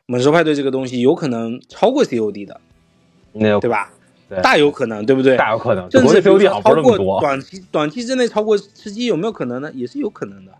[0.04, 2.60] 猛兽派对这个东西有可能超过 COD 的，
[3.32, 3.90] 那对吧？
[4.28, 5.36] 对大有可能，对不对？
[5.38, 7.20] 大有可能，甚至 COD 说超过多。
[7.20, 9.70] 短期短期之内超过吃鸡有没有可能呢？
[9.72, 10.52] 也是有可能的。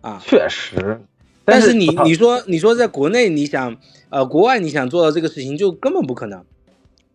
[0.00, 1.00] 啊，确实，
[1.44, 3.76] 但是你你说你说在国内你想
[4.08, 6.44] 呃国外你想做到这个事情就根本不可能。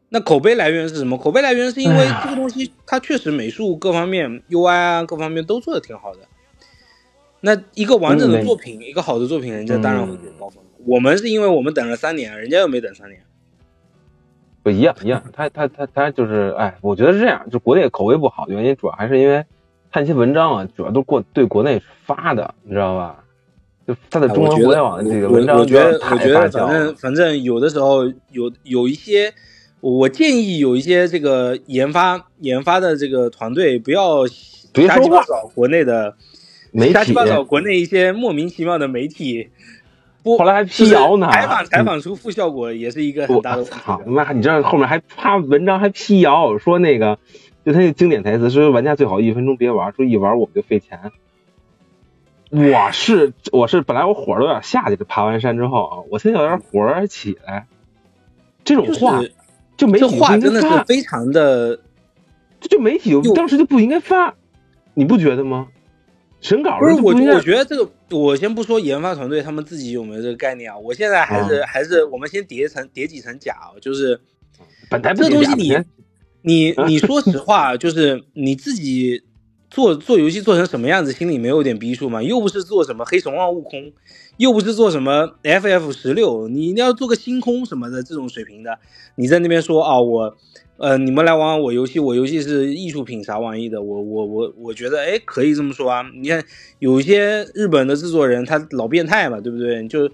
[0.10, 1.18] 那口碑来源是什么？
[1.18, 6.20] 口碑来源是因为这个东西它确实美术各方面 UI 啊各方面都做的挺好的。
[7.42, 10.64] 那一个完整的嗯作品，一个好的作品，人家当然会嗯给高分。
[10.86, 13.22] 我们是因为我们等了三年，人家又没等三年。
[14.64, 19.44] 不一样一样，他他他他就是，哎，我觉得是这样，就国内口碑不好的原因，主要还是因为
[19.96, 23.24] 看一些文章啊，主要都过对国内发的，你知道吧？
[23.88, 29.34] 就他的中文哎我觉得互联网的这个文章我觉得，太我觉得反正反正有的时候有有一些，
[29.80, 36.18] 我建议有一些这个研发研发的这个团队不要瞎鸡巴找国内的
[36.74, 39.48] 媒体瞎鸡巴找国内一些莫名其妙的媒体
[40.24, 44.12] 播，后来还辟谣呢采访采访出负效果也是一个很大的问题操的。
[44.12, 44.34] 妈！
[44.34, 47.18] 你知道后面还发文章还辟谣说那个，
[47.66, 51.12] 就他那经典台词说玩家最好一分钟别玩，说一玩我们就费钱。
[52.52, 57.66] 我是我是本来我火都有点下去了，爬完山之后啊，我现在有点火有点起来。
[58.64, 59.34] 这种就话是
[59.76, 61.80] 就媒体就不话真的是非常的，
[62.62, 64.36] 这就媒体就当时就不应该发，
[64.94, 65.68] 你不觉得吗？
[66.42, 74.22] 审稿不是我的就应该我觉得这个我先不说研发团队他们自己有没有这个概念啊，我现在还是、啊还是我们先叠一层叠几层甲啊，就是。
[74.88, 75.84] 本台不这个东西你解假
[76.46, 79.24] 你啊 你说实话，就是你自己
[79.70, 82.22] 做做游戏做成什么样子，心里没有点逼数吗？
[82.22, 83.92] 又不是做什么黑神话悟空，
[84.38, 88.80] 又不是做什么 FF 十六，你要做个星空什么的这种水平的，
[89.16, 90.36] 你在那边说啊我。
[90.78, 96.04] 呃，你们来玩玩我游戏，我游戏是艺术品啥玩意的，我我我我觉得，哎，可以这么说啊。
[96.14, 96.44] 你看，
[96.80, 99.88] 有一些日本的制作人，他老变态嘛，对不对？
[99.88, 100.10] 就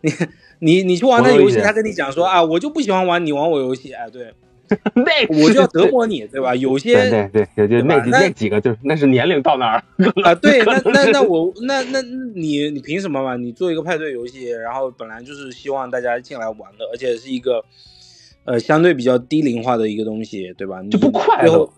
[0.04, 0.12] 你
[0.58, 4.34] 你你去玩那游戏，他跟你讲说啊，我就不喜欢玩你玩我游戏，哎，对，
[4.94, 6.54] 那我就要折磨你，对吧？
[6.56, 9.84] 有些对对，就就那那那几个就是那是年龄到那儿，
[10.24, 13.36] 啊， 对，那那那我那那那你你凭什么嘛？
[13.36, 17.64] 你做一个派对游戏，然后本来就是希望大家进来玩的，而且是一个
[18.44, 20.80] 呃相对比较低龄化的一个东西，对吧？
[20.82, 21.68] 你就不快乐。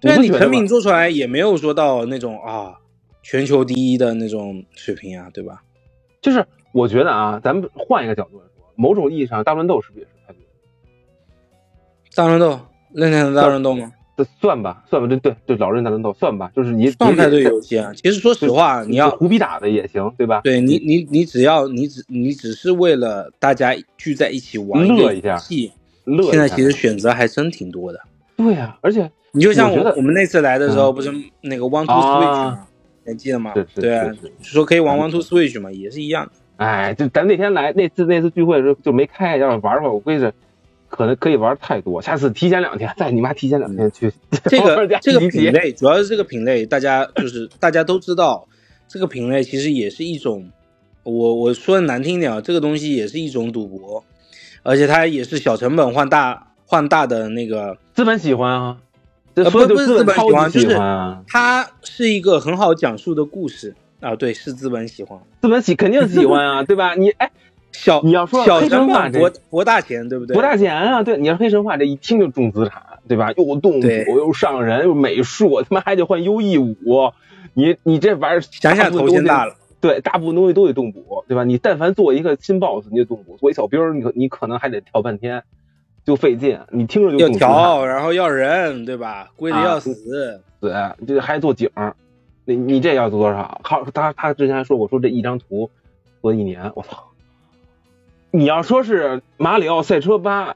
[0.00, 2.74] 对啊，你成品做出来也没有说到那种啊
[3.22, 5.62] 全球第一的那种水平啊，对吧？
[6.22, 10.10] 就是我觉得啊，咱们换一个角度来说，某种意义上，大乱斗是不是也是？
[12.14, 12.58] 大乱斗，
[12.92, 13.92] 任天堂大乱斗吗？
[14.16, 17.90] 这算吧，算吧，对对对，老任大乱斗算吧，就是你状态对你游戏啊。
[17.94, 20.40] 其实说实话，你要胡逼打的也行，对吧？
[20.44, 25.72] 对你，你你只要你只你只是为了大家聚在一起玩个乐一下游戏，
[26.04, 28.00] 乐一下现在其实选择还真挺多的。
[28.36, 32.66] 对呀、而且你就像我我我们那次来的时候，嗯不是那个 One Two Switch 吗
[33.06, 34.10] 还记得吗对啊
[34.42, 36.32] 说可以玩 One Two Switch 嘛，也是一样的。
[36.56, 40.32] 哎，就咱那天来那次那次聚会的时候就没开，要是玩的话，我估计是
[40.90, 44.12] 可能可以玩太多，下次提前两天，再你妈提前两天去。
[44.50, 48.46] 这个这个品类主要是这个品类，大家就是大家都知道，
[48.88, 50.50] 这个品类其实也是一种，
[51.04, 54.04] 我我说的难听点啊，这个东西也是一种赌博，
[54.62, 58.76] 而且它也是小成本换大换大的那个，资本喜欢啊，
[59.34, 60.76] 这不不是资本喜欢就是
[61.28, 65.18] 它是一个很好讲述的故事啊，对，是资本喜欢。
[65.40, 66.94] 资本喜肯定喜欢啊， 对吧？
[66.94, 67.30] 你哎，
[67.72, 70.34] 小你要说小黑神话这博博大钱，对不对？
[70.34, 73.32] 博大钱啊，对，你要黑神话这一听就重资产，对吧？
[73.32, 76.76] 又动对捕又上人又美术，他妈还得换优异舞，
[77.54, 79.54] 你你这玩意儿想想头先大了。
[79.80, 81.42] 对，大部分东西都得动补，对吧？
[81.44, 85.42] 你但凡做一个新 boss，你就动补；做一小兵，你可你可能还得调半天，
[86.04, 86.58] 就费劲。
[86.70, 89.30] 你听着就要调，然后要人，对吧？
[89.36, 90.42] 贵的啊要死。
[90.60, 90.70] 对，
[91.06, 91.70] 这还做景，
[92.44, 93.58] 你你这要做多少？
[93.62, 95.70] 靠，他他之前还说我，说这一张图
[96.20, 97.09] 做一年，我操！
[98.30, 100.54] 你要说是马里奥赛车八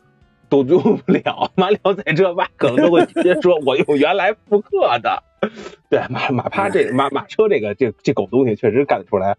[0.48, 5.22] 都用不了，马里奥赛车八可能都会直接说我用原来复刻的。
[5.90, 9.36] 对，马马趴这马马车这个这这狗东西确实干得出来，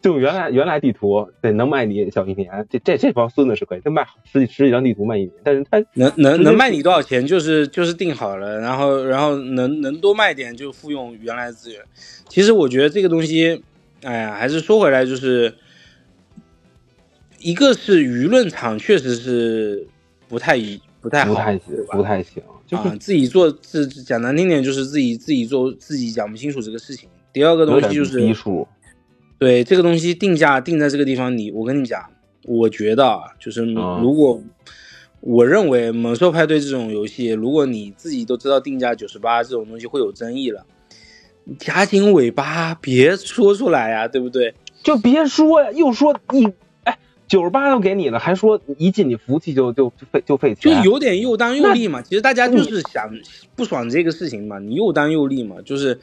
[0.00, 11.80] 就原来原来地图对能卖你小一年，这这这帮孙子是可以，他卖十几十几张地图卖一年，但是他能能能卖你多少钱，就是就是定好了，然后然后能能多卖点就复用原来资源。
[12.28, 13.60] 其实我觉得这个东西，
[14.02, 15.52] 哎呀，还是说回来就是，
[17.38, 19.86] 一个是舆论场确实是
[20.28, 20.58] 不太
[21.00, 27.08] 不太好，不太行不太行，就是啊，自己做自讲难听点，就是自己自己做自己讲不清楚这个事情。
[27.32, 28.66] 第二个东西就是低数。
[29.38, 32.10] 对这个东西定价定在这个地方，你我跟你讲，
[32.44, 34.42] 我觉得啊，就是嗯如果、
[35.20, 40.66] 我认为猛兽派对这种游戏，如果你自己都知道定价九十八这种东西会有争议了，
[41.44, 44.54] 你夹紧尾巴别说出来呀、对不对？
[44.82, 46.52] 就别说呀，又说你，哎，
[47.28, 52.00] 九十八都给你了，还说一进你服务器就就就费就费钱，就有点又当又立嘛。
[52.00, 53.10] 其实大家就是想
[53.54, 56.00] 不爽这个事情嘛，你又当又立嘛，就是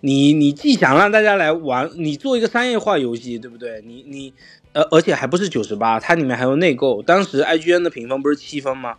[0.00, 3.82] 你你既想让大家来玩，你做一个商业化游戏，对不对？
[3.86, 4.34] 你你
[4.72, 7.00] 呃，而且还不是九十八，它里面还有内购。
[7.00, 8.96] 当时 IGN 的评分不是七分吗？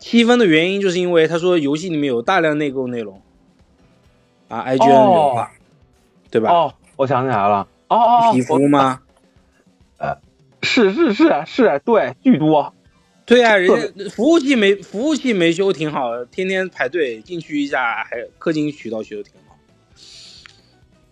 [0.00, 3.22] 七分的原因就是因为他说游戏里面有大量内购内容
[4.48, 5.52] 啊，IGN 原话，
[6.30, 6.50] 对吧？
[6.50, 9.00] 哦，我想起来了，哦哦，皮肤吗？
[10.64, 12.74] 是是是是，对，巨多，
[13.26, 19.56] 对啊，人家服务器没服务器没修挺好，天天排队进去一下，还氪金渠道修的挺好。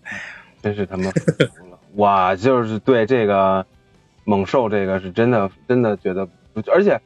[0.04, 0.22] 哎呀，
[0.62, 1.20] 真是他妈服
[1.70, 1.78] 了！
[1.94, 3.66] 我，就是对这个
[4.24, 6.28] 猛兽，这个是真的真的觉得，
[6.72, 7.00] 而且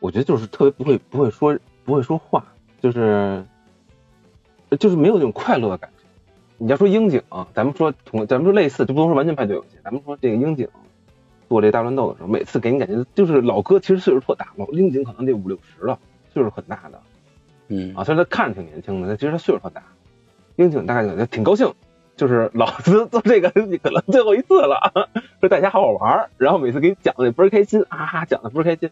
[0.00, 2.44] 我觉得就是特别不会不会说不会说话，
[2.80, 3.44] 就是
[4.78, 6.04] 就是没有那种快乐的感觉。
[6.58, 7.22] 你要说樱井，
[7.54, 10.68] 咱们说同咱们说类似，就不能说完全派对游戏，咱们说这个樱井。
[11.52, 15.98] 做这大乱斗的时候，每次给你感觉就是老哥其实岁数特大，老樱井可能得五六十了，
[16.32, 16.98] 岁数很大的，
[17.68, 19.82] 嗯啊，虽然他看着挺年轻的，但其实他岁数特大。
[20.56, 21.70] 樱井大概感觉挺高兴，
[22.16, 25.10] 就是老子做这个可能最后一次了，
[25.40, 28.88] 说大家好好玩，然后每次给你讲的也倍儿开心啊，讲的倍儿开心，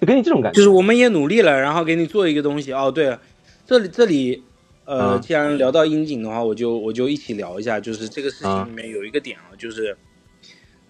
[0.00, 0.56] 就给你这种感觉。
[0.56, 2.72] 就是我们也努力了，然后给你做一个东西。
[2.72, 3.20] 哦，对了，
[3.66, 4.44] 这里这里，
[4.84, 9.96] 呃，既然聊到樱井的话，我就我就一起聊一下，就是这个事情里面有一个点啊，就是。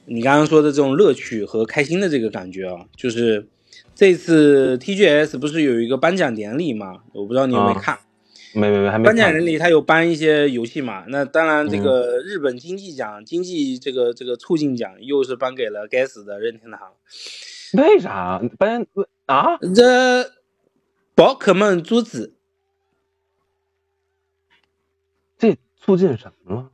[0.06, 3.48] 你刚刚说的这种乐趣和开心的这个感觉啊，就是
[3.94, 7.02] 这次 TGS 不是有一个颁奖典礼嘛？
[7.12, 7.98] 我不知道你有没有看？
[8.54, 9.04] 没没没，还没。
[9.04, 11.04] 颁奖典礼他有颁一些游戏嘛？
[11.08, 16.92] 那当然，这个日本经济奖、经济这个这个促进奖又是颁给了该死的任天堂。
[17.72, 18.86] 为啥颁
[19.26, 19.56] 啊？
[19.74, 20.30] 这
[21.16, 22.34] 宝可梦珠子，
[25.36, 26.70] 这促进什么了？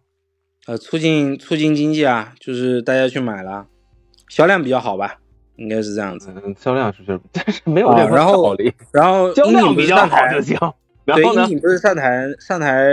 [0.66, 3.66] 呃，促进促进经济啊，就是大家去买了，
[4.28, 5.18] 销量比较好吧，
[5.56, 6.32] 应该是这样子。
[6.44, 8.72] 嗯，销量是是， 但是没有任何道理。
[8.92, 10.56] 然后 销量比较好就行。
[11.06, 12.86] 对，樱井不是上台上台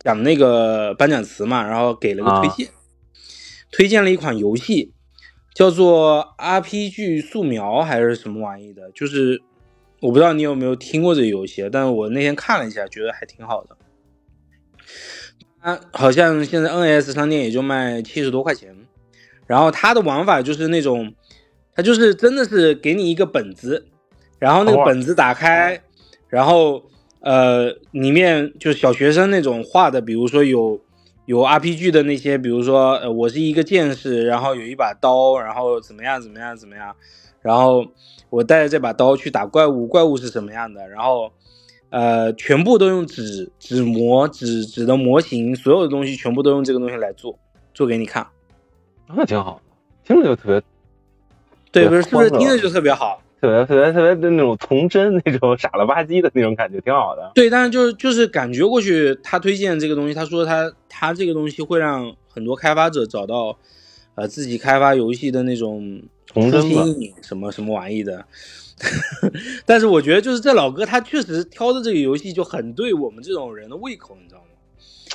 [0.00, 2.68] 讲那个颁奖词嘛，然后给了个推荐，
[3.72, 4.92] 推荐了一款游戏，
[5.54, 9.42] 叫做 RPG 素描还是什么玩意的，就是
[10.00, 13.76] 我不知道你有没有听过这个游戏，但是我那天看了一下，觉得还挺好的。
[15.64, 18.74] 它好像现在 NS 商店也就卖七十多块钱，
[19.46, 21.14] 然后它的玩法就是那种，
[21.72, 23.86] 它就是真的是给你一个本子，
[24.40, 25.80] 然后那个本子打开，
[26.28, 26.82] 然后
[27.20, 30.80] 呃里面就小学生那种画的，比如说有
[31.26, 36.96] 有 RPG 的那些，比如说呃我是一个剑士，然后有一把刀，然后怎么样怎么样怎么样，
[37.40, 37.86] 然后
[38.30, 41.30] 我带着这把刀去打怪物，怪物是什么样的，然后。
[41.92, 47.38] 呃，全部都用纸纸模纸纸的模型，所有的东西全部都用这个东西来做，
[47.74, 48.26] 做给你看，
[49.14, 49.60] 那挺好，
[50.02, 50.62] 听着就特别，
[51.70, 57.30] 对，不是是不是听着就特别好，特别特别特别的那种童真，那种傻了吧唧的那种感觉，挺好的。
[57.34, 63.58] 对，但是就是就是感觉过去，他推荐这个东西，他说他他这个东西会让很多开发者找到，
[64.14, 66.62] 呃，自己开发游戏的那种童真
[67.20, 68.24] 什么什么玩意的。
[69.64, 74.46] 但是我觉得，就是这老哥他确实挑的这个游戏就很对我们这种人的胃口，你知道吗？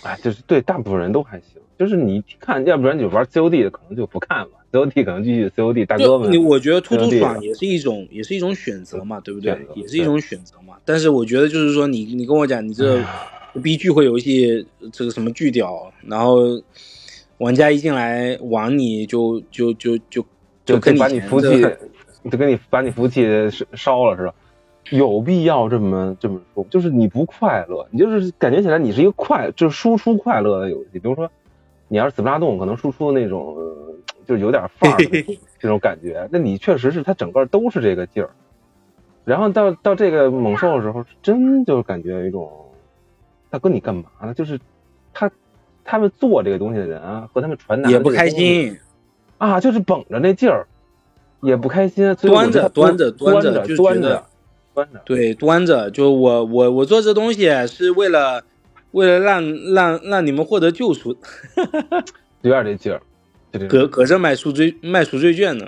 [0.03, 1.61] 哎，就是对大部分人都还行。
[1.77, 5.85] 就是你看，要不然你玩 COD 的可能就不看了，COD 可能继续 COD。
[5.85, 9.55] 大哥们，你我觉得突突爽也是一种，也是一种选择嘛，对不对？
[9.75, 10.75] 也是一种选择嘛。
[10.85, 12.99] 但是我觉得，就是说你你跟我讲，你这
[13.61, 16.59] 逼聚会游戏这个什么巨屌，然后
[17.37, 20.25] 玩家一进来玩你就就就就
[20.65, 21.47] 就跟把你服务器。
[22.29, 24.33] 就给你把你服务器烧烧了似的，
[24.91, 26.63] 有必要这么这么说？
[26.69, 30.99] 就是你不快乐，你就是感觉起来你是一个快，就是输出快乐的游戏。
[30.99, 31.29] 比如说，
[31.87, 33.57] 你要是斯普拉动，可能输出那种
[34.25, 34.97] 就是有点范儿
[35.59, 36.27] 这种感觉。
[36.31, 38.29] 那你确实是它整个都是这个劲儿。
[39.25, 42.49] 然后到到这个猛兽的时候，真就感觉有一种，
[43.49, 44.33] 大哥你干嘛呢？
[44.33, 44.59] 就是
[45.13, 45.29] 他
[45.83, 48.77] 他们做这个东西的人啊，和他们传达也不开心
[49.37, 50.65] 啊，就是绷着那劲儿。
[51.47, 54.25] 也不开心，端着端着端着就觉得，
[54.73, 58.43] 端着对端着，就我我我做这东西是为了
[58.91, 61.15] 为了让让让你们获得救赎，
[62.43, 63.01] 有点这劲儿，
[63.67, 65.67] 隔隔着卖赎罪卖赎罪券呢。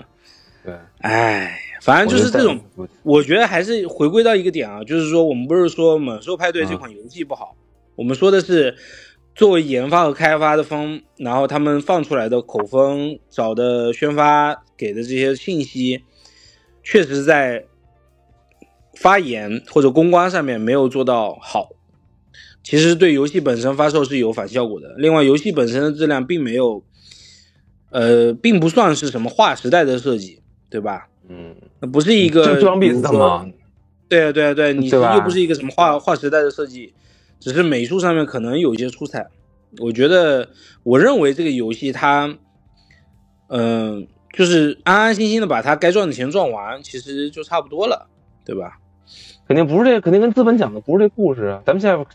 [0.66, 2.60] 对，哎，反正就是这种，
[3.04, 7.56] 我觉得还是回归到一个点啊，就是说我们不是说猛兽派对这款游戏不好，
[7.96, 8.76] 我们说的是。
[9.40, 16.04] 作为研发和开发的方，然后他们放出来的口风、找的宣发、给的这些信息，
[16.84, 17.64] 确实在
[18.96, 21.70] 发言或者公关上面没有做到好。
[22.62, 24.94] 其实对游戏本身发售是有反效果的。
[24.98, 26.84] 另外，游戏本身的质量并没有
[27.92, 31.08] 呃，并不算是什么划时代的设计，对吧？
[31.30, 33.48] 嗯，那不是一个装逼的吗？
[34.10, 36.94] 对啊，对啊，对，你又不是一个什么划划时代的设计，
[37.40, 39.28] 只是美术上面可能有些出彩。
[39.80, 40.50] 我觉得，
[40.84, 42.36] 我认为这个游戏它，
[43.48, 48.08] 嗯，就是安安心心的把它该赚的钱赚完，其实就差不多了，
[48.44, 48.80] 对吧？
[49.48, 51.62] 肯定不是这，肯定跟资本讲的不是这故事啊。
[51.66, 52.06] 咱们现在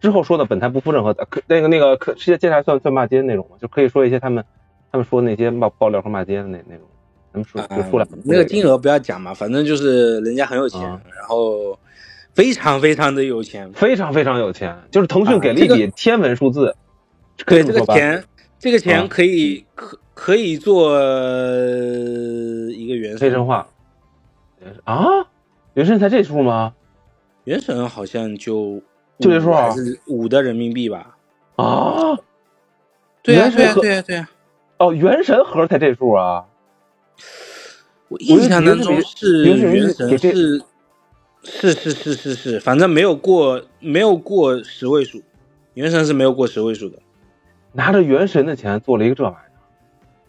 [0.00, 3.56] 之后说的，本台不负任何的，可那个那个可世界接下来算算骂街那种吗？
[3.60, 4.44] 就可以说一些他们
[4.92, 6.86] 他们说那些爆爆料和骂街的那那种。
[7.32, 11.78] 咱们说就说两那个金额不要讲嘛，反正就是人家很有钱，然后
[12.36, 16.76] 非常非常的有钱，非常非常有钱，就是腾讯给了一笔天文数字。
[17.46, 18.22] 对这个钱，
[18.58, 20.94] 这个钱可以可可以做
[22.70, 23.66] 一个原神化，
[24.84, 25.04] 啊，
[25.74, 26.74] 原神才这数吗？
[27.44, 28.82] 原神好像就
[29.18, 31.16] 就这数啊是五的人民币吧？
[31.56, 32.18] 啊，
[33.22, 34.28] 对呀对呀对呀对呀，
[34.78, 36.44] 哦，原神盒才这数啊？
[38.08, 40.62] 我印象当中是原神是
[41.48, 45.22] 是是是是是，反正没有过没有过十位数，
[45.74, 46.98] 原神是没有过十位数的。
[47.72, 49.50] 拿着原神的钱做了一个这玩意儿，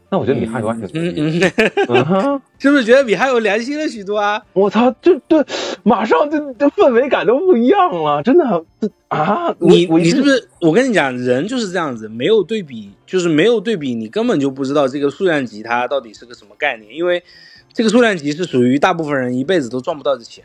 [0.10, 1.42] 那我觉得米哈游还挺嗯
[1.88, 4.42] 嗯， 是不是觉得米哈游良心了许多啊？
[4.54, 5.46] 我操，这这
[5.84, 8.66] 马上这这氛围感都不一样了，真的
[9.08, 9.56] 啊！
[9.60, 10.48] 你你是不是？
[10.62, 17.24] 我跟你讲，人就是这样子，没有对比就是没有对比，你根本就不知道这个数量级它到底是个什么概念，因为
[17.72, 20.44] 这个数量级是属于大部分人一辈子都赚不到的钱，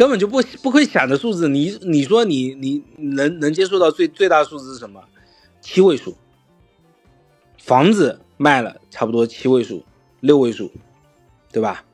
[0.00, 1.46] 根本就不不会想的数字。
[1.46, 5.04] 你你说你你能能接受到最最大数字是什么？
[5.60, 6.16] 七位数，
[7.58, 9.84] 房子卖了差不多七位数、
[10.20, 10.72] 六位数，
[11.52, 11.84] 对吧？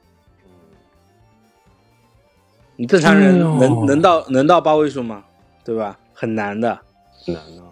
[2.77, 5.25] 你正常人能能到能到八位数吗？
[5.65, 5.99] 对吧？
[6.15, 6.79] 很难的，
[7.27, 7.63] 难的。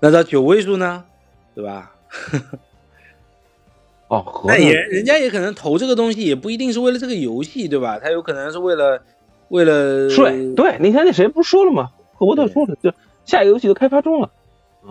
[0.00, 1.04] 那到九位数呢？
[1.54, 1.94] 对吧？
[4.08, 7.98] 哦，那也人家也可能投这个东西，也不一定是为了这个游戏，对吧？
[7.98, 9.02] 他有可能是为了
[9.48, 10.54] 为了税。
[10.54, 11.90] 对，那天那谁不是说了吗？
[12.14, 12.92] 赫伯特说了，就
[13.24, 14.30] 下一个游戏都开发中了。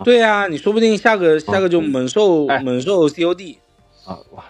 [0.04, 3.56] 对呀，你说不定下个下个就猛兽猛兽 COD
[4.04, 4.18] 啊！
[4.32, 4.44] 哇，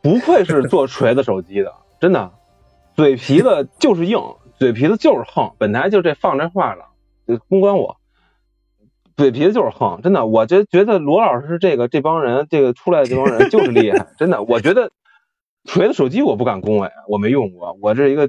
[0.00, 2.32] 不愧是做锤子手机的，真的，
[2.96, 4.18] 嘴皮子就是硬，
[4.58, 5.52] 嘴皮子就是横。
[5.58, 6.86] 本来就这放这话了，
[7.48, 7.98] 公关我，
[9.14, 10.24] 嘴皮子就是横，真的。
[10.24, 14.42] 我觉觉得罗老师这个这帮人，这个出来的这帮人就是厉害， 真的。
[14.42, 14.90] 我觉得
[15.64, 18.26] 锤子手机我不敢恭维，我没用过，我这是一个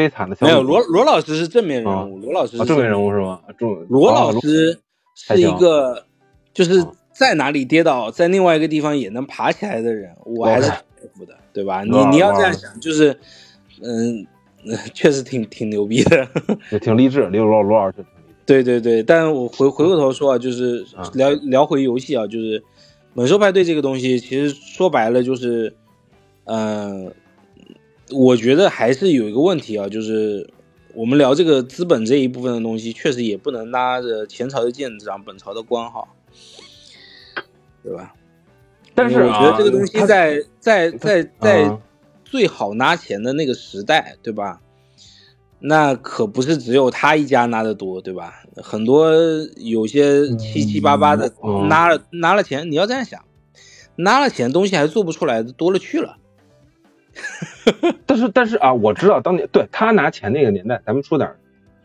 [0.00, 0.36] 悲惨的。
[0.40, 3.40] 没有罗罗老师是正面人物，罗老师是正面人物是吗？
[3.58, 4.78] 正罗老师。
[5.22, 6.02] 是一个，
[6.54, 6.82] 就是
[7.12, 11.82] 在哪里跌倒，在另外一个地方也能爬起来的人，我还是 佩服的，对吧？
[11.84, 13.14] 你你要这样想，就是，
[13.82, 14.26] 嗯，
[14.94, 16.26] 确实挺挺牛逼的，
[16.72, 17.28] 也挺励志。
[17.28, 17.96] 刘罗罗老师，
[18.46, 19.02] 对对对。
[19.02, 22.62] 但我回回过头说啊，就是聊聊回游戏啊，就是
[23.12, 25.74] 猛兽派对这个东西，其实说白了就是，
[26.44, 27.12] 嗯，
[28.12, 30.48] 我觉得还是有一个问题啊，就是。
[30.92, 36.02] 我们聊这个资本这一部分的东西，确实也不能拉着前朝的剑长，本朝的官哈，
[37.84, 38.12] 对吧？
[38.92, 41.78] 但是我觉得这个东西在在在在
[42.24, 44.60] 最好拿钱的那个时代，对吧？
[45.60, 48.42] 那可不是只有他一家拿的多，对吧？
[48.56, 49.14] 很多
[49.58, 51.32] 有些七七八八的
[51.68, 53.24] 拿了拿了钱，你要这样想，
[53.94, 56.16] 拿了钱东西还做不出来的多了去了。
[58.06, 61.30] 但是但是啊，我知道当年对他拿钱那个年代，咱们说点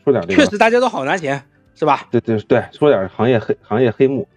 [0.04, 1.42] 说点这个确实大家都好拿钱，
[1.76, 2.08] 是吧？
[2.12, 4.28] 对对对，说点行业黑行业黑幕，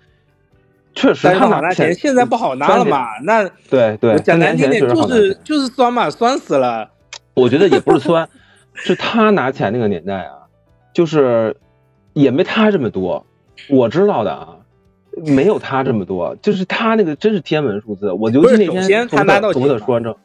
[0.94, 3.07] 确实他拿钱，现在不好拿了嘛？
[3.22, 6.90] 那对对，讲难听点就是就是酸嘛，酸死了。
[7.34, 8.28] 我觉得也不是酸，
[8.74, 10.32] 是他拿钱那个年代啊，
[10.92, 11.57] 就是
[12.14, 13.24] 也没他这么多。
[13.68, 14.57] 我知道的啊，
[15.26, 18.11] 没有他这么多，就是他那个真是天文数字。
[18.12, 20.18] 我尤其那天他拿到钱说完之后。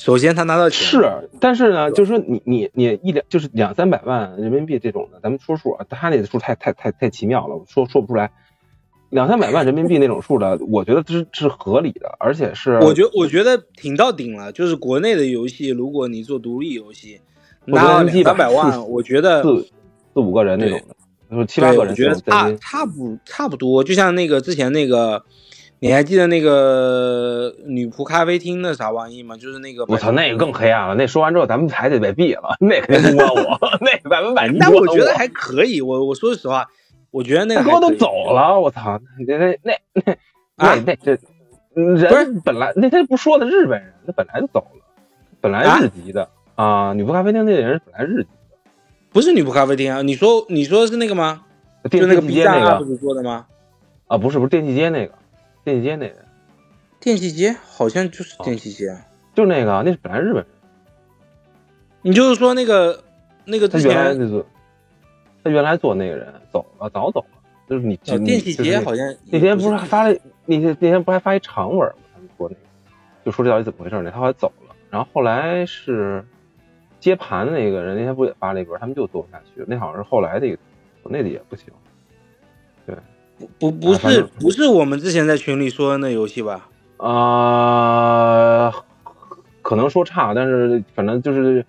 [0.00, 8.30] 首先，他拿到钱是，但是呢，就是说你你你一两就是两三百万人民币这种的，咱们说数啊，他那个数太太太太奇妙了，说说不出来。
[9.10, 14.50] 两三百万人民币那种数的， 我觉得是是合理的，而且是我觉我觉得挺到顶了。
[14.52, 17.20] 就是国内的游戏，如果你做独立游戏，
[17.66, 19.68] 拿两三百万，我觉得四
[20.14, 20.80] 四五个人那种
[21.28, 23.84] 的，七八个人，我觉得差差不差不多。
[23.84, 25.22] 就像那个之前那个。
[25.82, 29.34] 你还记得那个女仆咖啡厅的啥玩意吗？
[29.38, 30.94] 就是那个我操，那个更黑暗了。
[30.94, 32.54] 那说完之后，咱们还得被毙了。
[32.60, 34.46] 那肯定不关我，那百分百。
[34.60, 35.80] 但我觉得还可以。
[35.80, 36.68] 我我说实话，
[37.10, 38.60] 我觉得那哥都走了。
[38.60, 40.16] 我操，那那那那
[40.56, 41.18] 那那这
[41.74, 44.84] 人本来那他不说的日本人，那本来就走了，
[45.40, 46.92] 本来日籍的啊。
[46.92, 48.70] 女仆咖啡厅那人本来日籍的，
[49.12, 50.02] 不是女仆咖啡厅啊？
[50.02, 51.40] 你说你说的是那个吗？
[51.90, 53.46] 就那个 B 站 UP 主做的吗？
[54.08, 55.14] 啊，不是不是电器街那个。
[55.64, 56.16] 电器街那个
[56.98, 58.96] 电器街好像就是电器街，
[59.34, 60.46] 就那个，那是本来日本人。
[62.02, 63.04] 你就是说那个
[63.44, 64.44] 那个之前那个，
[65.44, 67.40] 他原来做那个人走了，早走了。
[67.68, 71.94] 就是你电器街好像那天不是还发了那天那天不还发一长文吗？
[72.12, 72.60] 他们说那个，
[73.24, 74.10] 就说这到底怎么回事呢？
[74.10, 76.24] 他后来走了，然后后来是
[76.98, 80.58] 接盘的那个人那天不也发了一文，他们就做不下去，那好像是后来的一个，
[81.04, 81.66] 那的也不行。
[83.40, 86.68] 对，不不不是不是我们之前在群里说的那游戏吧？
[86.98, 88.70] 啊，
[89.62, 91.64] 可能说差，但是反正就是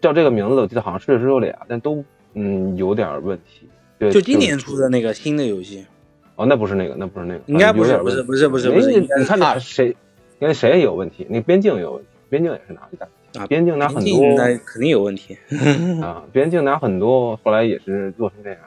[0.00, 2.04] 叫这个名字的，我记得好像确实有俩，但都
[2.34, 3.66] 嗯有点问题。
[4.10, 5.86] 就今年出的那个新的游戏，
[6.34, 9.00] 哦，那不是那个，那不是那个，应该不是，不是，不是，不是，不是。
[9.00, 9.96] 你看那谁，
[10.38, 15.38] 因为谁也有问题，那边境有问题，边境也是拿的大啊，边境拿很多，那肯定有问题
[16.02, 18.58] 啊，边境拿很多，后来也是做成这样。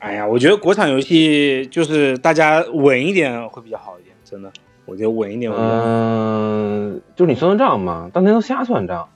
[0.00, 4.52] 哎呀，我觉得国产游戏就是大家稳一点会比较好一点，真的，
[4.84, 5.50] 我觉得稳一点。
[5.52, 9.08] 嗯，就是你算算账嘛，当年都瞎算账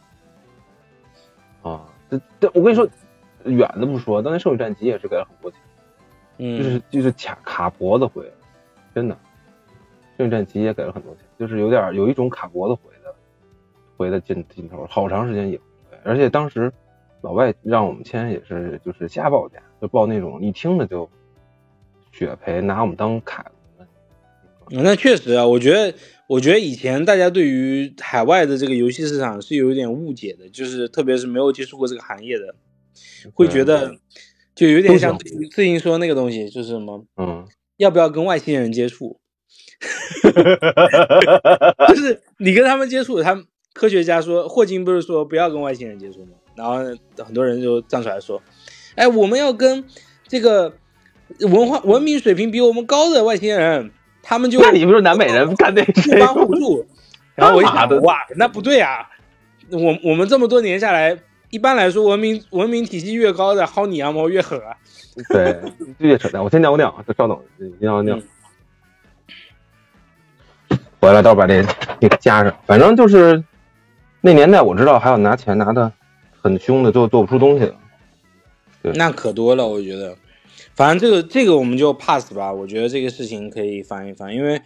[1.62, 2.88] 啊，这这，我跟你说。
[3.46, 5.60] 远的不说，当年《圣域战旗》也是给了很多钱，
[6.38, 8.24] 嗯，就是就是卡卡脖子回，
[8.94, 9.14] 真的，
[10.16, 13.14] 《圣域战旗》也给了很多钱，就是有点有一种卡脖子回的
[13.98, 16.72] 回的劲劲头，好长时间也回，而且当时
[17.20, 21.06] 老外让我们签也是就是瞎报价，就报那种一听着就
[22.10, 23.86] 血赔，拿我们当凯子。
[24.70, 25.94] 那确实啊，我觉得
[26.26, 32.54] 我觉得以前大家对于海外的这个游戏市场是有一点误解的，就是特别是没有接触过这个行业的。
[33.34, 33.94] 会觉得
[34.54, 35.18] 就有点像
[35.52, 39.20] 最近说那个东西，就是什么，嗯，要不要跟外星人接触？
[41.88, 46.38] 就是你跟他们接触，他们科学家说，霍金不是说不要跟外星人接触吗？
[46.56, 46.76] 然后
[47.22, 48.40] 很多人就站出来说，
[48.94, 49.84] 哎，我们要跟
[50.28, 50.74] 这个
[51.40, 53.90] 文化文明水平比我们高的外星人，
[54.22, 56.86] 他们就那你不是南美人干那互帮互助？
[57.34, 59.08] 然后我一想，哇，那不对啊，
[59.70, 61.18] 我我们这么多年下来。
[61.50, 64.74] 一般来说，文明文明体系越高的薅你羊毛越狠啊！
[65.30, 65.56] 对，
[65.98, 66.42] 越扯淡。
[66.42, 67.40] 我先尿个尿，稍等，
[67.78, 68.18] 尿尿。
[70.98, 71.64] 回来，到时候把这
[72.00, 72.52] 给加上。
[72.66, 73.44] 反正就是
[74.20, 75.92] 那年代，我知道还有拿钱拿的
[76.42, 77.74] 很凶的，做做不出东西的。
[78.84, 80.14] 对，那可多了，我觉得。
[80.74, 82.52] 反正这个这个我们就 pass 吧。
[82.52, 84.60] 我觉得这个事情可以翻一翻，因为，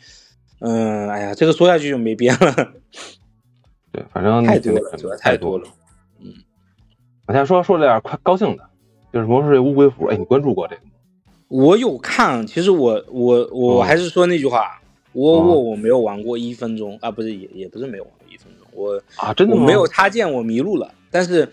[0.59, 2.53] 嗯，哎呀，这个说下去就没边了。
[3.93, 5.69] 对，反正太多了，主要太多了。
[7.29, 8.65] 我先说说点快高兴的，
[9.13, 10.07] 就是《魔兽世界乌龟服》。
[10.11, 10.91] 哎，你关注过这个吗？
[11.47, 14.81] 我有看，其实我我我还是说那句话，
[15.13, 20.93] 我我我没有玩过一分钟啊，不是也也不是没有玩过一分钟，我啊真的我没有插件，我迷路了。
[21.11, 21.49] 但是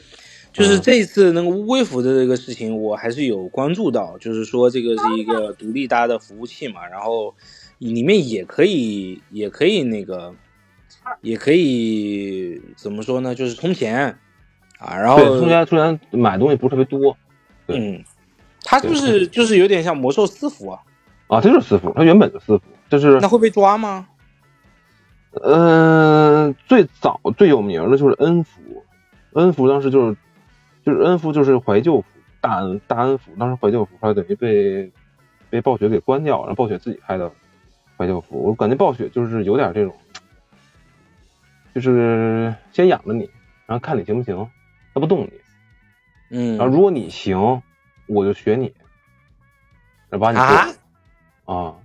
[0.55, 7.35] 就是这一次那个乌龟服的这个事情，我还是有关注到，就是说这个是一个独立搭的服务器嘛，然后
[7.77, 10.33] 里面也可以也可以那个
[11.21, 13.35] 也可以怎么说呢？
[13.35, 14.17] 就是充钱。
[14.77, 17.15] 啊，然后充钱虽然买东西不是特别多，
[17.67, 18.03] 嗯，
[18.61, 20.81] 它就是就是有点像魔兽私服啊，
[21.27, 24.05] 啊，这就是私服，它原本的私服，就是那会被抓吗？
[25.41, 28.83] 嗯，最早最有名的就是恩服，
[29.31, 30.17] 恩服当时就是
[30.85, 32.07] 就是恩福就是怀旧服，
[32.39, 34.91] 大恩大恩服，当时怀旧服后来等于被
[35.49, 37.31] 被暴雪给关掉，然后暴雪自己开的
[37.97, 39.95] 怀旧服，我感觉暴雪就是有点这种，
[41.73, 43.29] 就是先养着你，
[43.65, 44.47] 然后看你行不行。
[44.93, 45.31] 他不动你，
[46.29, 47.61] 嗯，然后如果你行，
[48.07, 48.73] 我就学你，
[50.07, 50.67] 然后把你啊
[51.43, 51.75] 啊，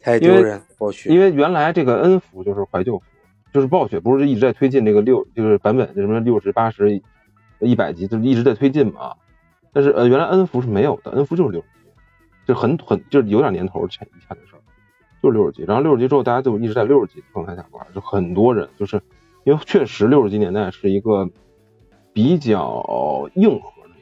[0.00, 0.60] 太丢人！
[0.76, 3.04] 暴雪，因为原来这个恩服就是怀旧服，
[3.52, 7.00] 就是暴雪不是一直在推进这个六，就是版本什么六十八十
[7.66, 9.14] 一百级，就是一直在推进嘛。
[9.72, 11.90] 但是呃，原来 N 服是没有的，N 服就是六十级，
[12.46, 14.60] 就很很就是有点年头前以前的事儿，
[15.22, 15.64] 就是六十级。
[15.64, 19.00] 然后六十级之后，大家就一直在六十级状态下玩，就很多人就是
[19.44, 21.28] 因为确实六十级年代是一个。
[22.14, 23.94] 比较硬核的，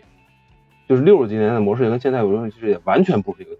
[0.88, 3.52] 就是六十级年代的模式也跟现在游戏世界完全不是一个。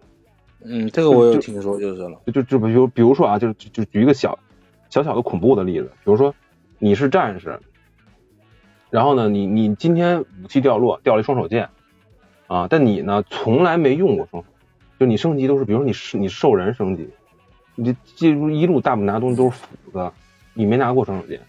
[0.64, 2.20] 嗯，这个我有听说就是了。
[2.32, 4.36] 就就比如比如说啊，就就举一个小
[4.88, 6.34] 小小的恐怖的例子，比如说
[6.80, 7.60] 你是战士，
[8.90, 11.68] 然后呢，你你今天武器掉落掉了一双手剑
[12.46, 14.48] 啊，但你呢从来没用过双手，
[14.98, 17.08] 就你升级都是比如说你是你兽人升级，
[17.74, 20.12] 你这一路大部分拿东西都是斧子，
[20.54, 21.40] 你没拿过双手剑，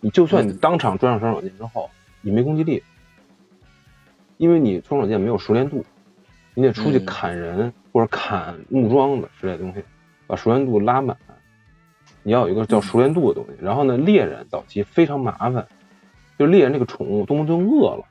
[0.00, 1.88] 你就算你当场装上双手剑之后。
[2.20, 2.82] 你没攻击力，
[4.38, 5.84] 因为你双手剑没有熟练度，
[6.52, 9.84] 你得出去砍人或者砍木桩子之类的东西，
[10.26, 11.16] 把熟练度拉满。
[12.24, 13.64] 你要有一个叫熟练度的东西。
[13.64, 15.68] 然后呢，猎人早期非常麻烦，
[16.38, 18.04] 就猎人这个宠物动不动就饿了，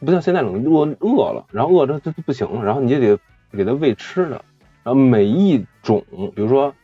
[0.00, 3.18] 不像现在冷饿饿了，然后饿着它它不行了，然后你就得
[3.52, 4.44] 给它喂吃的。
[4.82, 6.04] 然后每一种，
[6.34, 6.74] 比如说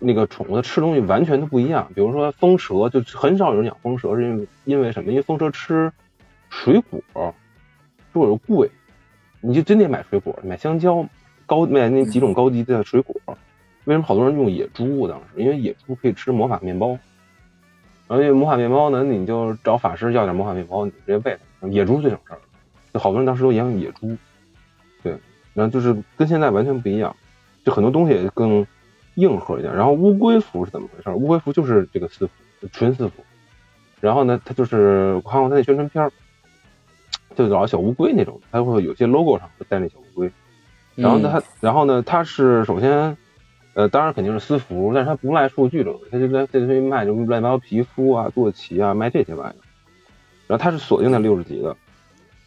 [0.00, 1.88] 那个宠物它吃东西完全都不一样。
[1.94, 5.10] 比如说风蛇，就很少有人养风蛇，是因为因为什么？
[5.10, 5.92] 因为风蛇吃
[6.50, 7.00] 水果，
[8.12, 8.68] 水果贵，
[9.40, 11.06] 你就真得买水果，买香蕉，
[11.46, 13.14] 高买那几种高级的水果。
[13.84, 15.06] 为什么好多人用野猪？
[15.06, 16.98] 当时因为野猪可以吃魔法面包，
[18.08, 21.66] 而且魔法面包呢，你就找法师要点魔法面包，你直接喂它。
[21.68, 22.38] 野猪最省事儿，
[22.92, 24.16] 就好多人当时都养野猪，
[25.02, 25.16] 对，
[25.52, 27.14] 然后就是跟现在完全不一样，
[27.64, 28.64] 就很多东西更
[29.16, 29.74] 硬核一点。
[29.74, 31.10] 然后乌龟服是怎么回事？
[31.16, 32.32] 乌龟服就是这个私服，
[32.70, 33.24] 纯私服。
[34.00, 36.12] 然后呢，它就是我看过它那宣传片儿，
[37.34, 40.30] 就老小乌龟那种，它会有些 logo 上会带那小乌龟。
[40.94, 43.16] 然后呢，它然后呢，它是首先。
[43.76, 49.60] 呃，当然肯定是私服，但是它不卖数据了，它就在这里卖就乱七八糟皮肤啊、坐骑啊，卖这些玩意儿。
[50.46, 51.76] 然后它是锁定在六十级的，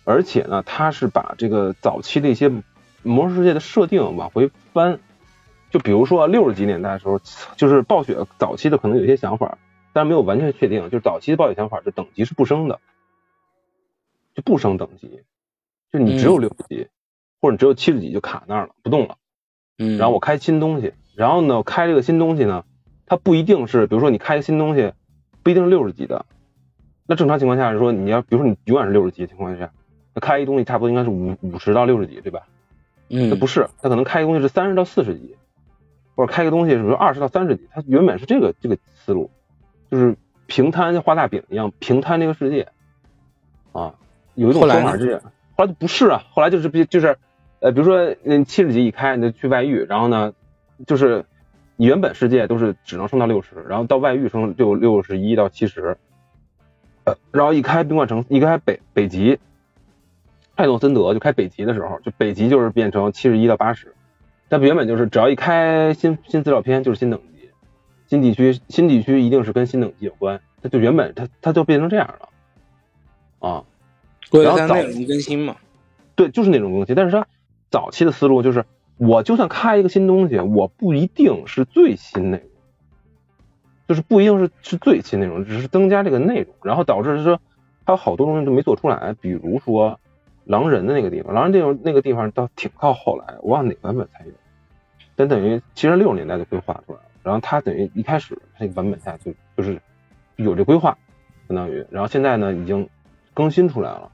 [0.06, 2.52] 而且呢，它是把这个早期的一些
[3.04, 5.00] 魔兽世界的设定往回翻。
[5.70, 7.22] 就比如说六十级年代的时候，
[7.56, 9.60] 就是暴雪早期的可能有些想法，
[9.94, 10.86] 但是没有完全确定。
[10.86, 12.80] 就是早期的暴雪想法，是等级是不升的，
[14.34, 15.22] 就不升等级，
[15.94, 16.88] 就你只有六十级，
[17.40, 19.18] 或者你只有七十级就卡那儿了，不动了。
[19.78, 20.92] 嗯，然后我开新东西。
[21.20, 22.64] 然后呢，开这个新东西呢，
[23.06, 24.94] 它不一定是，比如说你开个新东西，
[25.44, 26.26] 不一定是六十级的。
[27.06, 29.70] 那正常情况下是说，你要比如说你永远是六十级的情况下，
[30.14, 32.44] 那开一东西差不多应该是五五十到六十级，对吧？
[33.10, 35.36] 嗯，那不是，它可能开一东西是三十到四十级，
[36.16, 39.30] 或者开个东西是说二十到三十级，它原本是这个这个思路，
[39.92, 40.16] 就是
[40.48, 42.70] 平摊画大饼一样平摊这个世界
[43.74, 43.94] 啊。
[44.36, 45.22] 有一种说法是，
[45.58, 47.18] 后来就不是啊，后来就是比就是
[47.60, 50.34] 呃，比如说那七十级一开，你就去外域，然后呢。
[50.88, 51.26] 就是
[51.76, 55.98] 你原本世界都是只能升到六十，然后到外域升六六十一到七十，
[57.04, 59.40] 呃，然后一开冰冠城，一开北北极，
[60.56, 63.94] 泰诺森德就开北极的时候，就北极就是变成七十一到八十，
[64.48, 67.50] 但原本就是只要一开新新资料片就是新等级，
[68.08, 72.30] 新地区新地区一定是跟新等级有关，它就原本它它就变成这样了，
[73.48, 73.64] 啊，
[74.32, 75.56] 然后内容更新嘛，
[76.16, 77.28] 对，就是那种更新，但是它
[77.70, 78.66] 早期的思路就是。
[79.00, 82.50] 我就算开一个新东西，我不一定是最新内容，
[83.88, 87.40] 就是不一定是是最新内容，只是增加这个内容，然后导致是说
[87.86, 89.16] 还有好多东西都没做出来。
[89.22, 90.02] 比如说
[90.44, 94.34] 狼人的那个地方，狼人地方那个地方倒挺靠后来，我忘了哪个版本才有，
[95.16, 97.06] 但等于其实六十年代就规划出来了。
[97.24, 99.82] 然后他等于一开始那个版本下就就是
[100.36, 100.98] 有这规划，
[101.48, 102.90] 相当于，然后现在呢已经
[103.34, 104.12] 更新出来了。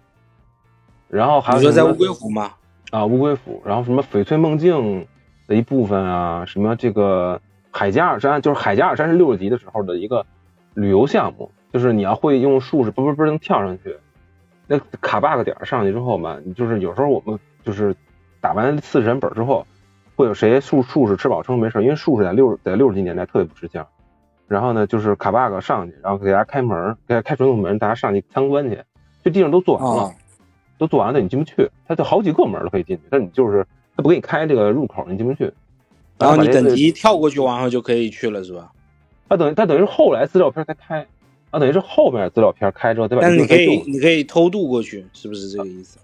[1.08, 2.54] 然后还有你说在乌龟湖吗？
[2.96, 5.06] 啊，乌龟府，然后什么翡翠梦境
[5.48, 10.26] 的一部分啊，什么这个海加尔山，就是海加尔山是六十级的时候的一个
[10.76, 13.98] 旅游项目，就是你要会用术士，嘣嘣嘣能跳上去，
[14.66, 17.94] 那卡 bug 点上去之后嘛，你就是有时候我们就是
[18.40, 19.68] 打完四神本之后，
[20.16, 23.86] 会有谁术术士吃饱撑没事，因为术士在六在六十级年代特别不吃香，
[24.48, 28.82] 然后呢就是卡 bug 上去，然后给大家开门，给大家开传送门，大家上去参观去，
[29.22, 30.14] 这地方都做完了。
[30.78, 31.70] 都做完了，你进不去。
[31.88, 33.66] 它就好几个门都可以进去，但你就是
[33.96, 35.52] 它不给你开这个入口，你进不去。
[36.18, 38.72] 然后你等级跳过去，完后就可以去了，是吧？
[39.28, 41.06] 它等于他等于是后来资料片才开，
[41.50, 43.22] 啊，等于是后面资料片开之后，对吧？
[43.22, 45.98] 但是你可以你可以偷渡过去，是不是这个意思？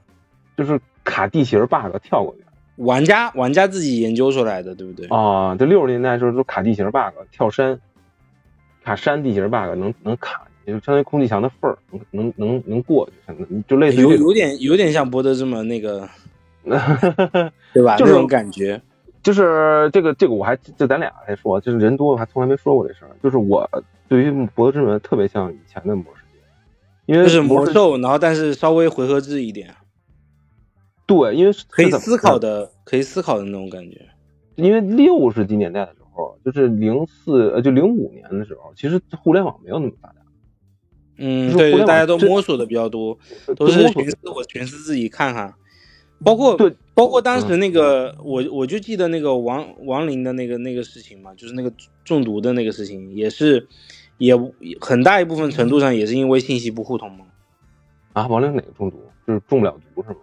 [0.58, 2.44] 就是卡地形 bug 跳过去。
[2.78, 5.06] 玩家玩家自己研究出来的，对不对？
[5.08, 7.80] 啊，这六十年代时候都卡地形 bug，跳山，
[8.84, 10.48] 卡山地形 bug 能能卡。
[10.66, 16.08] 就相当于空气墙的缝儿，能能能能过去，就类似有有点有点像博德这么那个，
[17.74, 17.98] 对吧？
[17.98, 18.82] 就这种感觉，
[19.24, 23.12] 就是这个这个我还就咱俩还说，就是人多还从来没说过这事儿。
[23.24, 23.68] 就是我
[24.08, 26.40] 对于博德之门特别像以前的魔世界，
[27.06, 29.74] 因为是魔兽，然后但是稍微回合制一点。
[31.08, 34.00] 对，因为可以思考的，可以思考的那种感觉。
[34.56, 40.16] 因为六十几年代的时候，就是零四呃，就零五年的时候，其实互联网没有那么发达。
[41.22, 43.18] 嗯，对，大家都摸索的比较多，
[43.56, 45.54] 都是寻思我寻思自己看看，
[46.24, 51.72] 包括对，包括当时那个我我就记得那个王王林的那个那个事情嘛，就是那个
[52.04, 53.68] 中毒的那个事情，也是
[54.18, 54.34] 也
[54.80, 57.26] 很大一部分程度上也是因为信息不互通嘛。
[58.14, 58.98] 啊，王林哪个中毒？
[59.28, 60.16] 就是中不了毒是吗？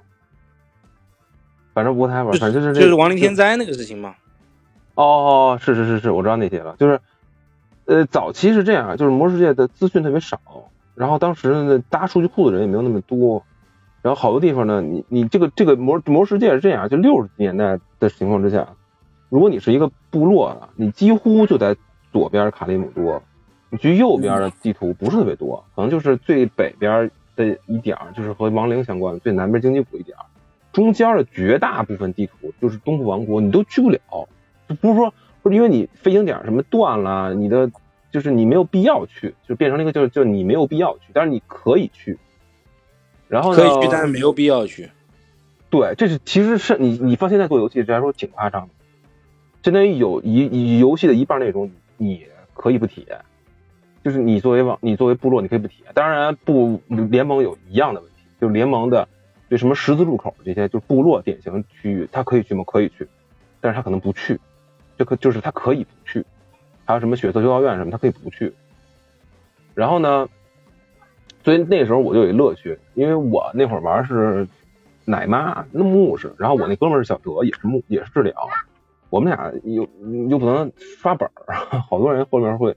[1.72, 4.16] 反正不太玩，反正就是就是亡灵天灾那个事情嘛。
[4.94, 7.00] 哦，是是是是，我知道那些了，就是
[7.84, 10.40] 呃，早期是这样，就是魔世界的资讯特别少。
[10.98, 13.44] 然后当时呢，搭数据库的人也没有那么多，
[14.02, 18.68] 然后好多地方呢，你你这个这个魔魔世界是这样，就六十年代的情况之下，
[19.28, 21.76] 如果你是一个部落的，你几乎就在
[22.12, 23.22] 左边卡利姆多，
[23.70, 30.16] 你去右边的地图不是特别多，可能就是最北边的一点，就是和亡灵相关的，最南边荆棘谷一点，
[30.72, 34.00] 中间的绝大部分地图就是东部王国，你都去不了，
[34.80, 37.70] 不是说不是因为你飞行点什么断了，你的
[38.10, 42.18] 就是你没有必要去，就变成了一个就是就你没有必要去，但是你可以去。
[43.28, 44.90] 然后可以去，但是没有必要去。
[45.68, 48.68] 对，这是其实是你你放现在做游戏来说挺夸张的，
[49.62, 53.18] 相当于有一游戏的一半内容你可以不体验，
[54.02, 55.92] 就是你作为网你作为部落你可以不体验。
[55.92, 59.06] 当然不联盟有一样的问题，就是联盟的
[59.50, 62.64] 对什么十字路口这些就是部落典型区域，他可以去吗？
[62.66, 63.06] 可以去，
[63.60, 64.40] 但是他可能不去，
[64.96, 65.97] 就可就是他可以不去。
[66.88, 68.54] 还有什么血色修道院什么，他可以不去。
[69.74, 70.26] 然后呢？
[71.44, 74.48] 所以那时候我就有乐趣，因为我那会儿玩是
[75.04, 78.34] 奶妈那牧师，然后我那哥们儿是小哲，也是牧也是治疗，
[79.10, 79.86] 我们俩又
[80.30, 81.54] 又不能刷本儿，
[81.88, 82.74] 好多人后面会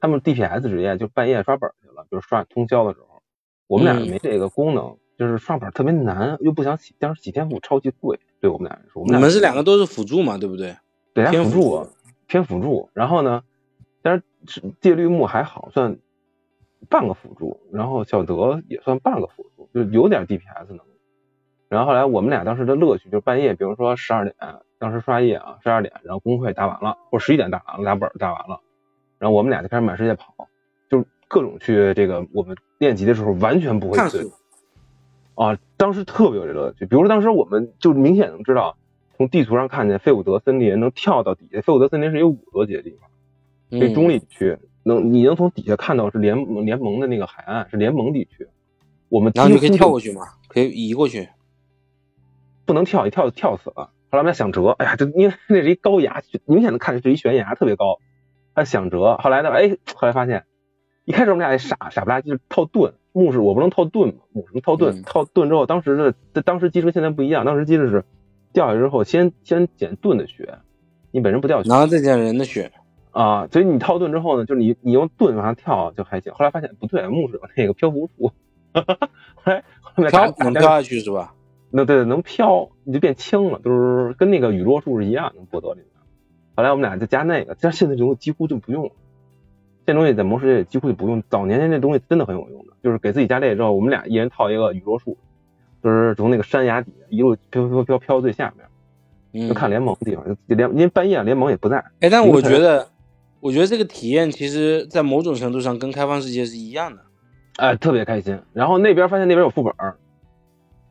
[0.00, 3.22] 他们 DPS 职业就半夜刷本去了，就是刷通宵的时候，
[3.68, 10.74] 我们俩没这个功能，就是刷本特别难，又不想洗，但是洗天赋超级贵，对我们俩来说，你们是两个都是辅助嘛，对不对？
[11.14, 11.86] 对，偏辅助，
[12.26, 12.90] 偏辅助。
[12.92, 13.42] 然后呢，
[14.80, 15.98] 戒律木还好算。
[16.88, 20.98] 半个辅助，然后小德也算半个辅助，就有点 DPS 能力。
[21.68, 24.34] 然后后来我们俩当时的乐趣就是半夜，比如说十二点，
[24.78, 28.60] 当时刷夜啊，十二点，然后公会打完了，或者十一点打完了，打本打完了，
[29.18, 30.34] 然后我们俩就开始满世界跑，
[30.88, 34.24] 就是各种去这个我们练级的时候完全不会醉。
[35.34, 36.86] 啊，当时特别有这乐趣。
[36.86, 38.78] 比如说当时我们就明显能知道，
[39.18, 43.09] 从地图上看见费伍德森林能跳到底下，费伍德森林是有五多级的地方，
[43.70, 44.58] 这中立区。
[44.82, 48.48] 能，你能从底下看到是联联盟的那个海岸，是联盟地区。
[49.08, 50.22] 我们然后就可以跳过去吗？
[50.48, 51.28] 可以移过去？
[52.64, 53.90] 不能跳，一跳就跳死了。
[54.10, 57.98] 后来我们俩想折，哎呀，这因为那是一高崖，明显的看着是一悬崖，特别高。
[58.54, 60.44] 他想折，后来呢，哎，后来发现，
[61.04, 65.02] 一开始我们俩也傻傻不拉几套盾，木是我不能套盾嘛，木什么套盾？
[65.02, 68.04] 套盾之后，当时的当时机制现在不一样，当时机制是
[68.52, 70.58] 掉下来之后先先减盾的血，
[71.10, 72.72] 你本身不掉血，然后再减人的血。
[73.12, 76.32] 啊，所以你套盾之后呢，就是你你用盾往上跳就还行。
[76.32, 78.32] 后来发现不对，木有那个漂浮术，
[79.44, 79.64] 哎，
[79.96, 81.34] 飘能飘下去是吧？
[81.70, 85.86] 那对能飘，你就变轻了，就是跟那个雨落术是一样的，博德里面。
[86.56, 88.92] 后来我们俩就加那个，但现在这东西几乎就不用了。
[89.86, 91.22] 这东西在魔世界几乎就不用。
[91.28, 95.16] 早年间那东西真的很有用的，就是给自己加这个之后，我们俩一人套一个雨落术，
[95.82, 98.52] 就是从那个山崖底下一路飘飘飘飘最下
[99.32, 101.84] 面，就看联盟的地方，联因为半夜联盟也不在。
[102.00, 102.86] 哎，但我觉得。
[103.40, 107.02] 我觉得这个体验其实，在某种程度上跟开放世界是一样的，
[107.56, 108.38] 哎，特别开心。
[108.52, 109.72] 然后那边发现那边有副本，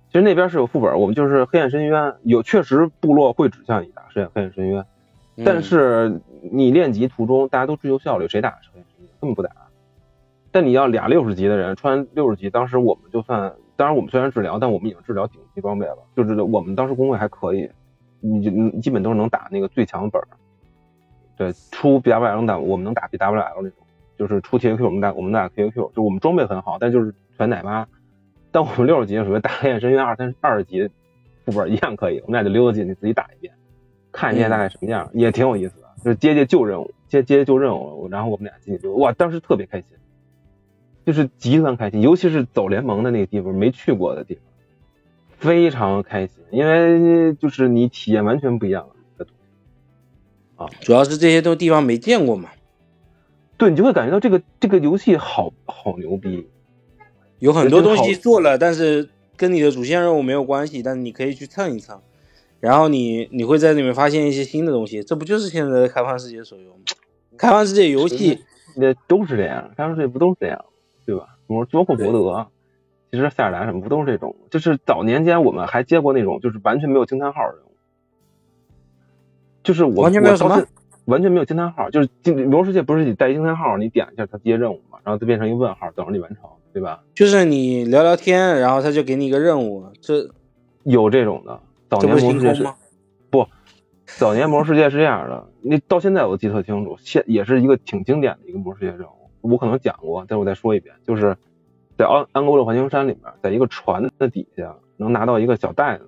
[0.08, 1.00] 其实那边是有副本。
[1.00, 4.84] 我们就是黑暗深渊，有确实部落会指向你打黑暗黑暗深渊，
[5.46, 6.20] 但是
[6.52, 9.52] 你练级途中大家都追求效率，谁打黑暗深渊根本不打。
[10.52, 17.70] 但你要俩六十级的人穿六十级，当时我们就算，当然我们虽然治疗，但我们已经治疗顶级装备了，就是我们当时工会还可以，
[18.20, 20.20] 你就基本都是能打那个最强本。
[21.40, 23.78] 对，出 B W L 我们能打 B W L 那种，
[24.18, 27.88] 就是出 T A Q 我们打，我们打 T A Q，就我们装备很好，但就是全奶妈。
[28.52, 30.90] 但我们六十级属于大黑暗深渊二三二十级
[31.46, 33.54] 副本一样可以，我们俩就溜达进去自己打一遍，
[34.12, 35.88] 看一下大概什么样，也挺有意思的。
[36.04, 39.96] 就是接接旧任务，接接旧任务，然后我们俩进去就哇，当时特别开心，
[41.06, 44.44] 就是极端开心，尤其是走联盟的那个地方，没去过的地方，
[45.38, 48.96] 非常开心，因为就是你体验完全不一样了。
[50.60, 52.50] 啊，主要是这些都地方没见过嘛，
[53.58, 56.48] 对你就会感觉到这个这个游戏好好牛逼，
[57.40, 62.02] 有很多东西做了，但是跟你的主线任务没有关系，但是你可以去蹭一蹭，
[62.60, 66.82] 然后你你会在里面发现一些新的东西，这不就是现在的开放世界手游吗？
[67.38, 68.42] 开放世界游戏
[68.76, 70.66] 那都是这样，开放世界不都是这样，
[71.06, 71.38] 对吧？
[71.48, 72.48] 我说包括博德，
[73.12, 74.36] 其实塞尔达什么不都是这种？
[74.52, 77.69] 就是早年间我们还接过那种就是完全没有惊叹号的。
[79.70, 80.66] 就是我完全没有什么，
[81.06, 87.04] 完全没有惊叹号，就是进魔兽世界不是你带惊叹号，你点一下它接任务嘛，然后它变成一个问号，等着你完成，对吧？
[87.14, 90.28] 就是你聊聊天，然后他就给你一个任务，这
[90.86, 91.60] 有这种的。
[91.88, 92.76] 早年魔兽世界吗？
[93.30, 93.46] 不，
[94.08, 101.38] 早年魔兽世界是这样的，那到现在我记特清楚，现也是一个挺经典的一个魔兽世界任务，我可能讲过，但我再说一遍，就是
[101.96, 106.08] 在安安哥洛环形山里面，在一个船的底下能拿到一个小袋子，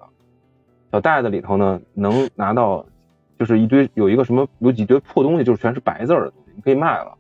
[0.92, 2.84] 小袋子里头呢能拿到。
[3.42, 7.18] 就是一堆有一个什么有几堆破东西，就是全是白字的东西，你可以卖了。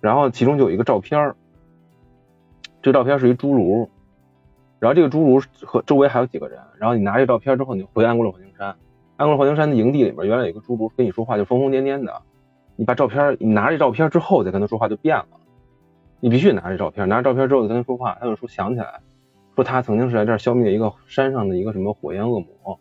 [0.00, 1.36] 然后其中就有一个照片儿，
[2.80, 3.90] 这个照片是一侏儒，
[4.78, 6.60] 然后这个侏儒和周围还有几个人。
[6.78, 8.68] 然后你拿这照片之后，你回安格洛火星山，
[9.16, 12.22] 安格洛火星山的营地里面原来有一个侏儒跟你说话，就疯疯癫癫的。
[12.76, 15.26] 你把照片，你拿这照片之后再跟他说话就变了。
[16.20, 19.00] 你必须拿这照片，拿着照片之后再跟他说话，他就说想起来，
[19.56, 22.78] 说他曾经是在这儿消灭一个山上的一个什么火焰恶魔。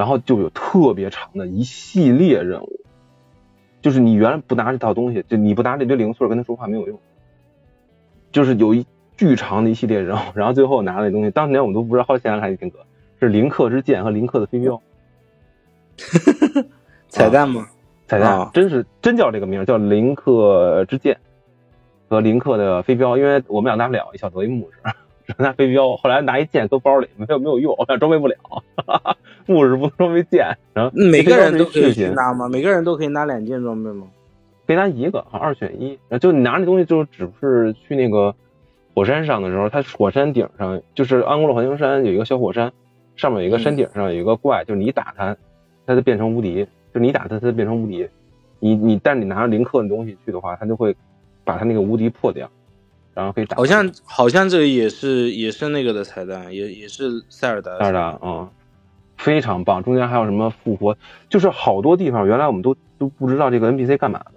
[0.00, 2.80] 然后就有特别长的一系列任务，
[3.82, 6.98] 就是你原来不拿这套东西，就你不拿这堆零碎跟他说话没有用，
[8.32, 8.86] 就是有一
[9.18, 12.78] 巨长的一系列任务，然后最后拿那东西，当年我们都不知道，后来想想还挺可，
[13.20, 14.80] 是林克之剑和林克的飞镖，
[17.10, 17.68] 彩蛋吗？
[18.06, 21.18] 彩蛋，真是真叫这个名，叫林克之剑
[22.08, 24.78] 和林克的飞镖，因为我们俩拿不了，一小德一牧师。
[25.38, 28.36] 拿飞镖，后来拿一剑搁包里，没有没有用，我俩装备不了。
[29.46, 32.48] 牧师不能装备剑，然后每个人都可以拿吗？
[32.48, 34.06] 每个人都可以拿两件装备吗？
[34.66, 35.98] 可以拿一个，二选一。
[36.20, 38.32] 就你拿那东西，就只是去那个
[38.94, 42.72] 火山上的时候，它火山顶上就是安古洛环形山有一个小火山，
[43.16, 45.36] 上面有一个山顶上有一个怪，就是你打它，
[45.86, 46.64] 它就变成无敌；
[46.94, 48.08] 就你打它，它就变成无敌。
[48.60, 50.94] 你你但是你拿着林克的东西去的话，它就会
[51.44, 52.48] 把它那个无敌破掉。
[53.14, 57.78] 然后可以打，好像好像这个也是也是那个的彩蛋，也也是塞尔达。
[57.78, 58.50] 塞尔达啊，
[59.16, 59.82] 非常棒。
[59.82, 60.96] 中间还有什么复活，
[61.28, 64.32] 就是好多地方原来我们都都不知道这个 NPC 干嘛的。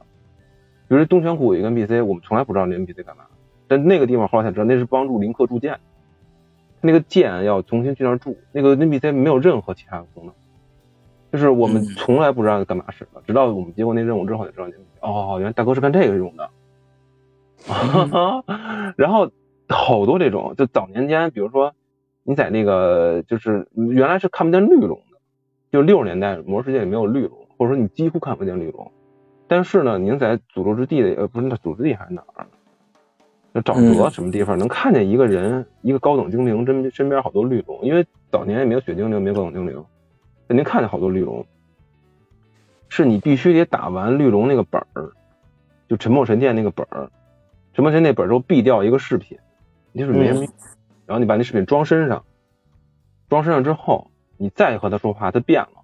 [0.88, 3.24] 比如东泉谷有一个 NPC，我们从来不知道那 NPC 干嘛，
[3.68, 5.80] 但那个地方后来才知道，那是帮助林克铸剑。
[6.82, 10.34] 那个剑要重新去那儿铸，那个 NPC 没有任何其他的功能，
[11.32, 14.68] 就是我们从来不知道干嘛使的，直到我们接过那任务之后才知道。
[15.00, 16.50] 哦，原来大哥是干这个用的。
[18.98, 19.32] 然后
[19.70, 21.74] 好多这种，就早年间，比如说
[22.24, 25.18] 你在那个，就是原来是看不见绿龙的，
[25.72, 28.92] 就六十年代魔兽世界里没有绿龙，或者说你几乎看不见绿龙。
[29.48, 32.48] 但是呢，您在诅咒之地的，呃，不是那诅咒之地还是哪儿？
[33.52, 39.86] 那沼泽什么地方能看见一个人，一个高等精灵，身身边好多绿龙，因为早年也没有血精灵，没有高等精灵，
[40.48, 41.46] 那您看见好多绿龙，
[42.90, 45.12] 是你必须得打完绿龙那个本儿，
[45.88, 47.12] 就沉默神殿那个本儿。
[47.74, 49.38] 什么是那本之后毙掉一个饰品，
[49.96, 50.54] 就是没什么用。
[51.06, 52.24] 然后你把那饰品装身上，
[53.30, 55.84] 装身上之后，你再和他说话，他变了。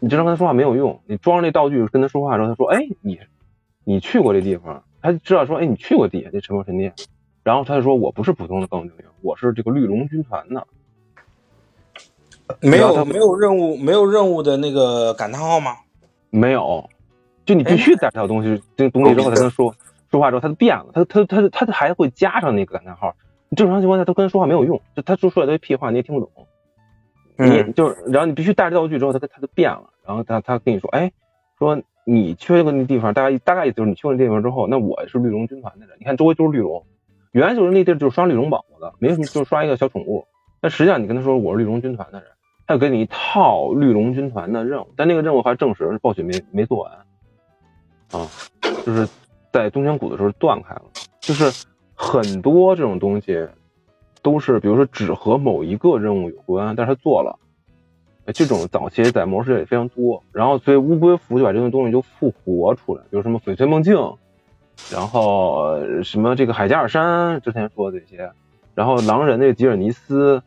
[0.00, 3.18] 你经常跟他说话没有用，你装上那道具跟他说话的时候，他说：“哎，你
[3.84, 6.92] 你去过这地方？”他知道说：“哎，你去过底下那沉默神殿。”
[7.42, 10.66] 然后他就说：“我不是普通的高等精灵，我是这个绿龙军团的。”
[12.60, 15.76] 没有没有任务没有任务的那个感叹号吗？
[16.30, 16.88] 没有，
[17.44, 19.74] 就你必须带这套东西这东西之后才能说。
[20.10, 23.14] 说话之后，他就变了，他他他他还会加上那个感叹号。
[23.56, 26.30] 正常情况下，他跟他说话没有用，就他说出来的屁话你也听不懂。
[27.38, 29.90] 你就然后你必须带着道具之后，他他就变了。
[30.04, 31.12] 然后他他跟你说，哎，
[31.58, 35.96] 说你去过那地方，大概大概就是你去过那地方之后，那我是绿龙军团的人。
[35.98, 36.84] 你看周围都是绿龙，
[37.32, 40.26] 原来就是那地儿就是刷绿龙宝宝的，没什么，就是刷一个小宠物。
[40.60, 42.28] 但实际上你跟他说我是绿龙军团的人，
[42.66, 44.88] 他就给你一套绿龙军团的任务。
[44.96, 46.92] 但那个任务还证实是暴雪没没做完
[48.12, 48.28] 啊，
[48.84, 49.08] 就是。
[49.52, 50.82] 在东泉谷的时候断开了，
[51.20, 53.48] 就是很多这种东西
[54.22, 57.38] 都是，比如说只和某一个任务有关，但是他做了，
[58.34, 60.22] 这种早期在魔兽世界里非常多。
[60.32, 63.96] 然后所以乌龟服就把这些东西就复活出来，比如什么翡翠梦境，
[64.92, 68.30] 然后什么这个海加尔山之前说的这些，
[68.74, 70.42] 然后狼人那个吉尔尼斯，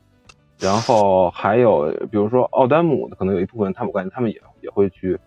[0.59, 5.19] 然后还有比如说奥丹姆的，可能有一部分他们我感觉他们也也会去。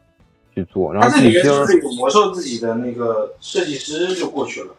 [0.54, 4.74] 去做，然后这里面是有魔兽自己的那个设计师就过去了，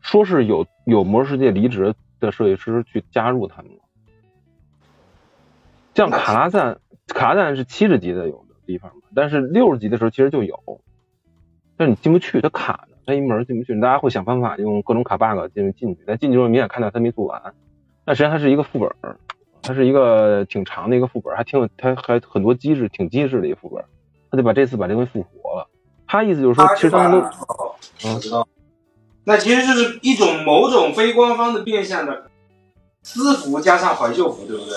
[0.00, 3.78] 说是有有魔兽世界离职的设计师去加入他们了。
[5.94, 6.78] 像卡拉赞，
[7.08, 10.80] 卡拉赞是七十级的有的地方嘛，但是六十级的时候其实就有，
[11.76, 17.54] 但是你进不去，它卡着，它一门进不去，大家会想办法用各种卡 bug 进进去，但进去之后明显看到它没做完，
[18.04, 18.90] 但实际上它是一个副本，
[19.62, 23.84] 它是一个挺长的一个副本，还挺有，它还很多机制，挺机制的一个副本。
[24.30, 25.66] 他就把这次把这东西复活了，
[26.06, 27.28] 他意思就是说，其实他们都，
[28.08, 28.46] 我知道，
[29.24, 32.30] 那其实就是一种某种非官方的变相的
[33.02, 34.74] 私服加上怀旧服，对不对？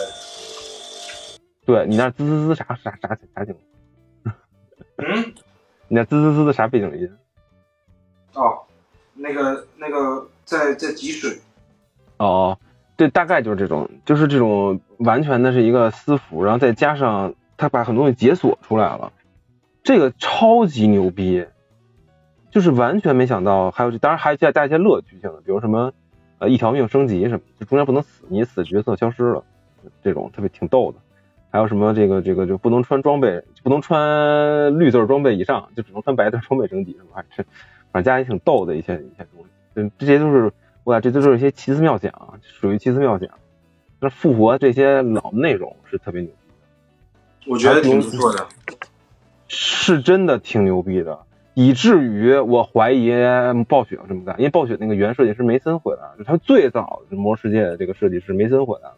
[1.65, 3.55] 对你那滋滋滋啥啥啥啥景？
[4.97, 5.33] 嗯？
[5.87, 7.09] 你那滋滋滋的啥背景音？
[8.33, 8.59] 哦，
[9.13, 11.39] 那个那个在在积水。
[12.17, 12.57] 哦，
[12.97, 19.13] 对，大概就是这种，就是这种完全的是一个私服，然后再加上他把很多东西解锁出来了。
[19.83, 21.45] 这个超级牛逼，
[22.49, 25.91] 就是完全没想到，还有当然还带带一些乐趣性的，比如什么
[26.39, 29.43] 呃一条命升级什么，就中间不能死，你死角色消失了，
[30.01, 30.99] 这种特别挺逗的。
[31.51, 37.23] 还有什么这个这个就不能穿装备，不能穿绿色装备以上，就只能穿白色装备升级什么，
[37.91, 39.45] 反正加也挺逗的一些一些东西。
[39.75, 40.51] 嗯，这些都是
[40.85, 43.29] 我这都是一些奇思妙想，属于奇思妙想。
[43.99, 46.35] 那复活这些老内容是特别牛逼
[47.45, 48.47] 的，我觉得挺不错的。
[49.55, 51.19] 是真的挺牛逼的，
[51.53, 53.11] 以至于我怀疑
[53.67, 58.95] 暴雪要这么干，因为暴雪那个原设计师梅森回来了，他最早的魔世界的这个设计师梅森回来了。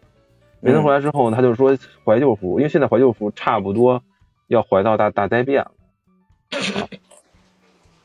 [0.61, 4.01] 梅森回来之后，他就说怀旧服，因为现在怀旧服差不多
[4.47, 5.71] 要怀到大大灾变了，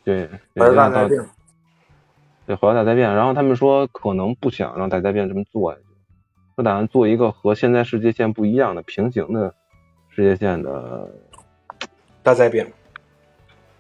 [0.05, 1.25] 对，怀到大灾变。
[2.47, 3.15] 对，怀到大灾变。
[3.15, 5.85] 然后他们说可能不想让大灾变这么做下去，
[6.57, 9.55] 说打算做一个和现在世界线不一样的平行的
[10.09, 11.13] 世界线的
[12.23, 12.67] 大灾变。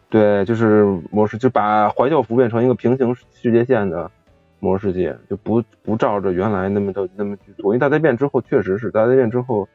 [0.08, 4.10] 对，就是模式，就把怀旧服变成一个平行世界线的
[4.58, 7.66] 模式界，就不不照着原来那么的那么去做。
[7.66, 9.68] 因为大灾变之后，确实是大灾变之后，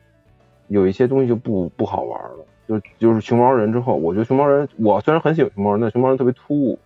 [0.67, 2.45] 有一些东西就不不好玩了。
[2.67, 6.77] 就就是熊猫人之后，我觉得熊猫人，我虽然很喜欢熊猫人，但熊猫人特别突兀。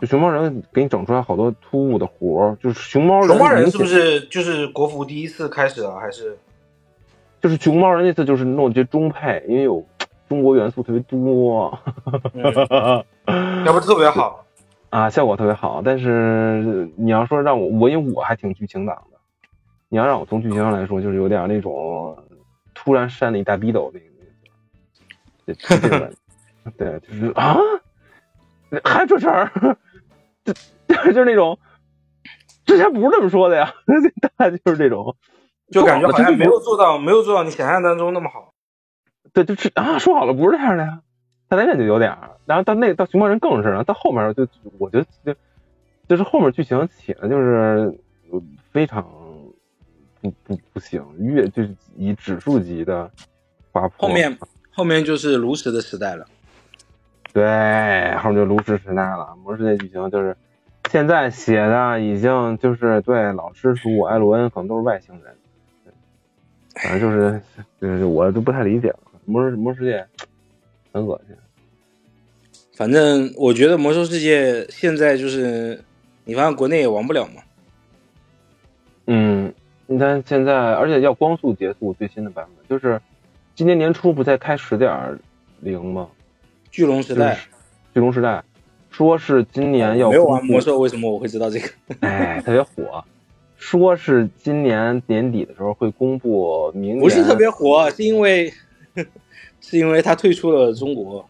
[0.00, 3.28] 就熊猫人给你整出来好多突兀的活儿，就是熊猫人。
[3.28, 5.98] 熊猫人是不是就是国服第一次开始啊？
[5.98, 6.36] 还是？
[7.40, 9.84] 就是熊猫人那次就是弄些中配，因为有。
[10.28, 11.78] 中国元素特别多，
[13.64, 14.44] 要不特别好。
[14.90, 15.82] 啊，效果特别好。
[15.84, 19.18] 但是你要说让我，我因为我还挺剧情党的，
[19.88, 22.16] 你要让我从剧情上来说，就是有点那种
[22.74, 24.06] 突然扇了一大逼斗那个，
[25.54, 26.10] 对，
[26.78, 27.56] 对，就是啊，
[28.84, 29.50] 还这事儿，
[30.44, 30.52] 就
[31.12, 31.58] 就是那种
[32.64, 33.74] 之前不是这么说的呀，
[34.22, 35.14] 大概就是这种，
[35.70, 38.54] 就感觉好像没有做到，没有做到你想象当中那么好。
[39.36, 41.02] 对，就是啊，说好了不是这样的呀。
[41.46, 45.38] 大灾变就有点儿，然后到那到熊猫人更是，然后到后面就我觉得就
[46.08, 47.94] 就是后面剧情写的就是
[48.72, 49.06] 非常
[50.22, 53.10] 不不不行，越就是以指数级的
[53.72, 54.08] 滑坡。
[54.08, 54.38] 后面
[54.72, 56.26] 后面就是炉石的时代了。
[57.34, 59.36] 对，后面就炉石时代了。
[59.44, 60.34] 魔兽世界剧情就是
[60.90, 65.36] 现在写的已经就是对老师叔艾罗恩可能都是外星人，
[66.74, 67.40] 反正就是
[67.78, 68.98] 就是我都不太理解了。
[69.26, 70.06] 魔兽魔兽世界
[70.92, 71.36] 很恶心，
[72.74, 75.82] 反正我觉得魔兽世界现在就是，
[76.24, 77.42] 你发现国内也玩不了嘛。
[79.06, 79.52] 嗯，
[79.86, 83.00] 你看现在，而且要光速结束最新的版本，就是
[83.56, 85.18] 今年年初不才开十点
[85.60, 86.08] 零吗？
[86.70, 87.38] 巨龙时代，
[87.92, 88.44] 巨龙时代，
[88.90, 91.68] 说是今年要没有玩魔兽，为什么我会知道这个？
[92.00, 93.04] 哎，特别火，
[93.56, 98.52] 说是今年年底的时候会公布明年，不是特别火，是因为。
[99.60, 101.28] 是因为他退出了中国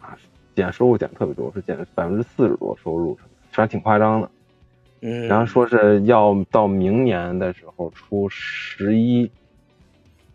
[0.00, 0.16] 啊，
[0.54, 3.14] 减收入减特别多，是减百分之四十多收入，
[3.50, 4.30] 反正挺夸张的。
[5.00, 9.30] 嗯，然后说是要到明年的时候出十一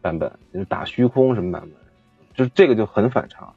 [0.01, 1.71] 版本，就是打虚空什么版本，
[2.35, 3.53] 就是这个就很反常，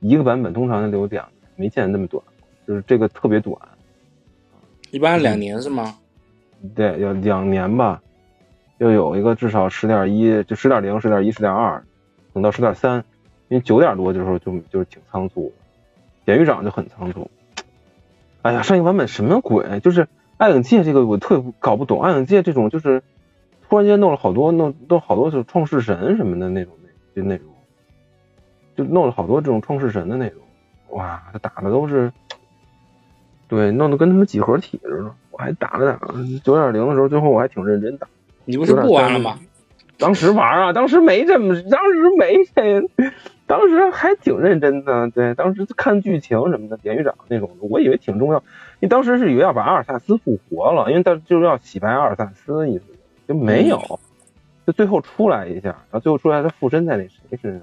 [0.00, 2.22] 一个版本通常要留两年，没见那么短，
[2.68, 3.56] 就是这个特别短。
[4.90, 5.96] 一般两年是吗？
[6.74, 8.02] 对，要两年吧，
[8.78, 11.82] 要有一个至少十点一，就十点零、十点一、十点二。
[12.34, 13.04] 等到十点三，
[13.48, 15.54] 因为九点多的时候就就是挺仓促，
[16.26, 17.30] 典狱长就很仓促。
[18.42, 19.80] 哎呀，上一个版本什么鬼？
[19.80, 23.02] 就是暗影界这个我特搞不懂，暗影界这种就是
[23.66, 27.46] 突然间弄了好多弄弄好多是创世神什么的那种那就那种，
[28.76, 30.42] 就弄了好多这种创世神的那种。
[30.90, 32.12] 哇，他打的都是，
[33.48, 35.14] 对，弄得跟他们几何体似的。
[35.30, 36.08] 我还打了打
[36.44, 38.06] 九点零的时候，最后我还挺认真打。
[38.44, 39.38] 你不是不玩了吗？
[39.96, 42.82] 当时玩啊，当时没这么，当时没这，
[43.46, 45.08] 当时还挺认真的。
[45.10, 48.38] 对，当时看剧情什么的，典狱长那种，我以为挺重要。
[48.80, 52.84] 因为当时是以为要把阿尔萨斯复活了，因为他就是要洗白阿尔萨斯意思，
[53.28, 54.00] 就没有，
[54.66, 57.62] 就最后出来一下，然后最后出来他附身在那谁身上，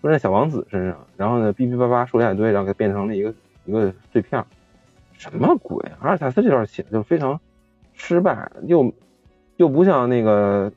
[0.00, 3.34] 附身在小王子身上，然后呢，哔哔叭叭说一大堆，然后给变成了一个
[3.66, 4.42] 一个碎片。
[5.12, 5.84] 什么鬼？
[6.00, 7.38] 阿尔萨斯这段写的就非常
[7.92, 8.94] 失败，又
[9.56, 10.72] 又不像那个。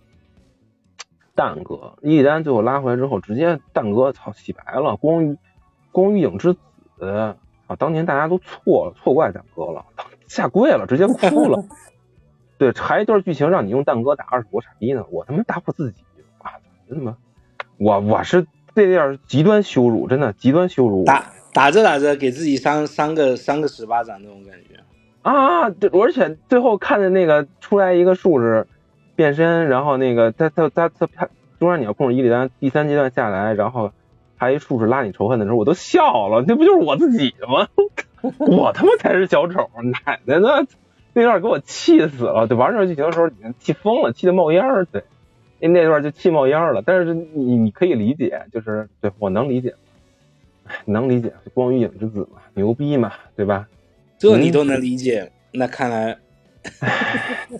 [1.36, 5.38] 蛋哥，伊利丹最后拉回来之后，直接蛋哥操洗白了，光于
[5.91, 6.59] 光于影之子
[7.65, 9.84] 啊，当年大家都错了，错怪蛋哥了，
[10.27, 11.63] 下跪了，直接哭了。
[12.59, 16.03] 对，还一段剧情让你用蛋哥打二十国傻逼呢，我他妈打我自己
[16.38, 16.53] 啊！
[16.88, 17.17] 真他妈，
[17.77, 21.03] 我我是这点极端羞辱，真的极端羞辱。
[21.03, 24.79] 打打着打着给自己扇三个三个十巴掌那种感觉
[25.23, 25.69] 啊！
[25.71, 28.67] 对，而且最后看的那个出来一个术士。
[29.16, 33.91] 变身，然后那个他他他他他，中间你要控制伊利丹，第三阶段下来，然后
[34.38, 37.68] 还一术士拉你仇恨的时候，我都笑了，这不就是我自己吗？
[38.39, 40.66] 我他妈才是小丑，奶奶的？
[41.16, 45.03] 那段给我气死了，对，玩这段剧情的时候已经气疯了，气得冒烟儿，对，
[45.59, 46.82] 那那段就气冒烟了。
[46.84, 49.76] 但是你你可以理解，就是对我能理解，
[50.86, 53.68] 能理解，光与影之子嘛，牛逼嘛，对吧？
[54.18, 56.18] 这你都能理解，那看来。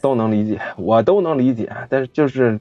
[0.02, 2.60] 都能理解，我都能理解，但是就是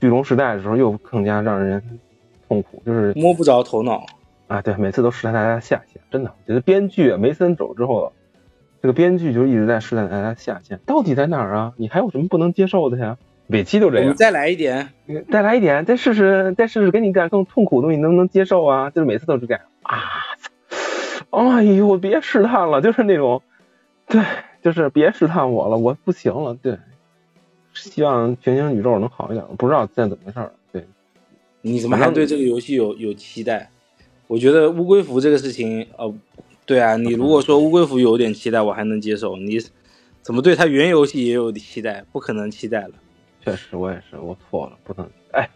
[0.00, 2.00] 巨龙时代的时候又更加让人
[2.48, 4.04] 痛苦，就是摸不着头脑
[4.48, 4.60] 啊！
[4.62, 8.12] 对，每次都试探大家下限，真的，觉得编剧梅森走之后，
[8.82, 11.72] 这个编剧就一直在试探大家下限，到底在哪儿啊？
[11.76, 13.16] 你还有什么不能接受的呀？
[13.46, 14.90] 每期都这样，你再来一点，
[15.30, 18.90] 再来一点，再试试，再试试，给你点更痛苦的东西，能不能接受啊？
[18.90, 19.98] 就是每次都是这样啊！
[21.30, 23.42] 哎呦，别试探了，就是那种，
[24.06, 24.22] 对，
[24.62, 26.78] 就是别试探我了，我不行了，对。
[27.72, 30.52] 希望平行宇宙能好一点，不知道现在怎么回事儿。
[30.72, 30.84] 对，
[31.62, 33.70] 你怎么还对这个游戏有有期待？
[34.26, 36.12] 我觉得乌龟服这个事情，呃，
[36.66, 39.36] 对啊，你如果说乌龟服有点期待，我还能接受。
[39.36, 39.58] 你
[40.20, 42.04] 怎么对它原游戏也有期待？
[42.10, 42.90] 不可能期待了。
[43.42, 45.08] 确实，我也是，我错了，不能。
[45.30, 45.48] 哎，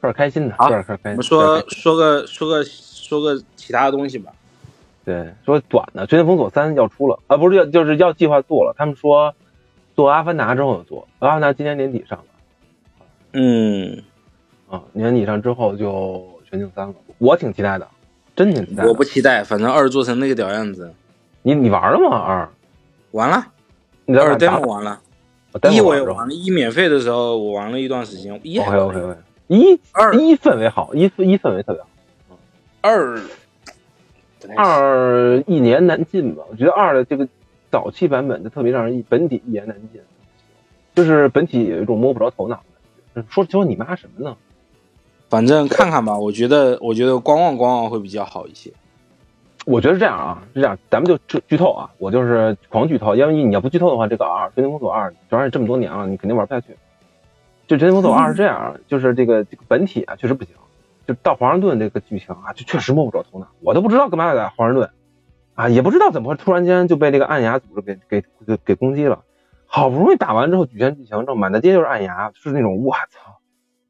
[0.00, 1.12] 说点开心的，说点开心。
[1.12, 4.32] 我们说说个说个说个其他的东西吧。
[5.04, 8.74] 对，说短的，《绝境封锁三》要出了啊，不是要就是要计划做了。
[8.76, 9.34] 他们说。
[9.94, 12.24] 做阿凡达之后就做，阿凡达今年年底上吧。
[13.34, 14.02] 嗯，
[14.70, 17.86] 啊，年底上之后就全境三了，我挺期待的，
[18.34, 18.86] 真挺期待。
[18.86, 20.94] 我不期待，反正二做成那个屌样子。
[21.42, 22.16] 你你玩了吗？
[22.16, 22.48] 二
[23.10, 23.46] 玩了，
[24.06, 24.98] 你二 demo 玩了，
[25.70, 28.40] 一我也玩了，一免费的时候我玩了一段时间。
[28.42, 29.16] 一 OK OK OK，
[29.48, 31.88] 一二一氛围好，一一氛围特别好。
[32.80, 33.20] 二
[34.56, 36.42] 二一年难尽吧？
[36.50, 37.28] 我觉得二的这个。
[37.70, 40.02] 早期版本就特别让人本体一言难尽，
[40.94, 42.62] 就是本体有一种摸不着头脑的
[43.14, 43.32] 感觉。
[43.32, 44.36] 说说你妈什么呢？
[45.30, 48.70] 反正看看吧，我觉得 我觉得观望观望会比较好一些。
[49.64, 56.76] 我觉得是这样啊，是这样，咱们就剧剧透啊，我就是狂剧透，因为你要不剧透的话，这个二《绝境封锁二》主要是这么多年了，你肯定玩不下去。
[57.66, 60.54] 就《绝境封锁二》是这样，就是这个这个本体啊确实不行，
[61.06, 64.90] 就到华盛顿这个剧情啊，就确实摸不着头脑，我都不知道干嘛要在华盛顿。
[65.54, 69.22] 啊，也不知道怎么会突然间就被这个暗牙组织给给给给攻击了，
[69.66, 73.36] 好不容易打完之后主线剧情，这满大街就是暗牙，是那种我操，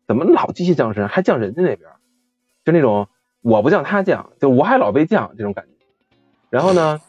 [0.08, 1.88] 怎么老机器降神还降人家那边，
[2.64, 3.06] 就那种
[3.42, 5.70] 我不降他降，就我还老被降这种感觉。
[6.50, 7.00] 然后呢，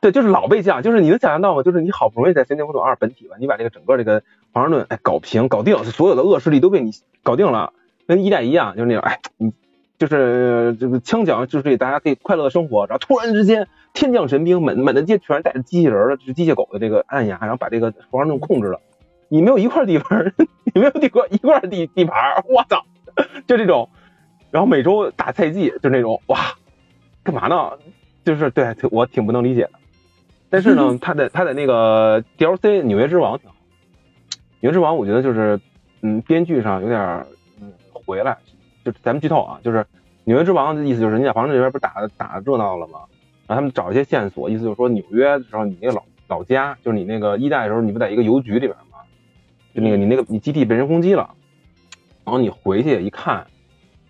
[0.00, 1.62] 对，就是老被降，就是你能想象到吗？
[1.62, 6.92] 就是你好不容易在《仙剑奇侠二》本体吧，你把这个整个这个华盛顿哎搞平搞定，所有的恶势力都被你
[7.22, 7.74] 搞定了，
[8.08, 9.52] 跟一代一样，就是那种哎你
[9.98, 13.68] 就是这个枪奖就是大家可以快乐的生活，然后突然之间。
[13.94, 18.80] 天降神兵，满满大街全是带着机器人的，就是机械狗的这个暗牙，然后把这个皇上弄控制了。
[19.28, 20.32] 你没有一块地盘，
[20.72, 22.84] 你没有地块一块地地盘，我操，
[23.48, 23.88] 就这种。
[24.52, 26.38] 然后每周打赛季，就那种哇，
[27.24, 27.72] 干嘛呢？
[28.24, 29.70] 就是对我挺不能理解的。
[30.50, 33.56] 但是呢， 他在他在那个 DLC《纽约之王》挺好，
[34.60, 35.58] 《纽约之王》我觉得就是
[36.02, 37.26] 嗯，编剧上有点嗯
[38.08, 38.38] 回来，
[38.86, 39.78] 就咱们剧透啊，就是
[40.24, 43.00] 《纽约之王》的意思就是你在华盛顿这边不是打打热闹了吗？
[43.46, 49.00] 然后他们找一些线索，意思就是说纽约的时候，你那个老老家，就是你那个一代的时候，你不在一个邮局里边吗？
[49.74, 51.34] 就那个你那个你基地被人攻击了，
[52.24, 53.46] 然后你回去一看，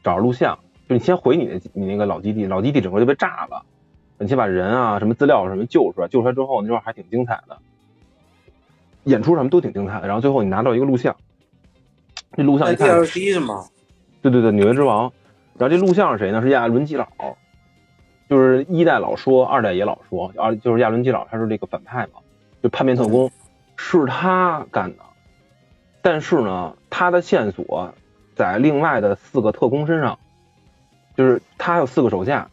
[0.04, 0.56] 找着录像，
[0.88, 3.64] 就你先回你的你那个老基地，老基地整个就被炸了，
[4.18, 7.58] 你先把人啊什么资料什么救出来，救出来之后那时候还挺精彩的，
[9.04, 11.16] 演出什么都挺精彩的，然后最后你拿到一个录像，
[12.36, 13.64] 这录像一看是吗？
[14.22, 15.12] 对对对，纽约之王，
[15.56, 16.42] 然后这录像是谁呢？
[16.42, 17.06] 是亚伦基老。
[18.28, 22.20] 就是一代老说，二代也老说，啊就是亚伦基老，他是这个反派嘛，
[22.62, 23.30] 就叛变特工，
[23.74, 25.02] 是他干的。
[26.02, 27.94] 但是呢，他的线索
[28.34, 30.18] 在另外的四个特工身上，
[31.16, 32.50] 就是他有四个手下，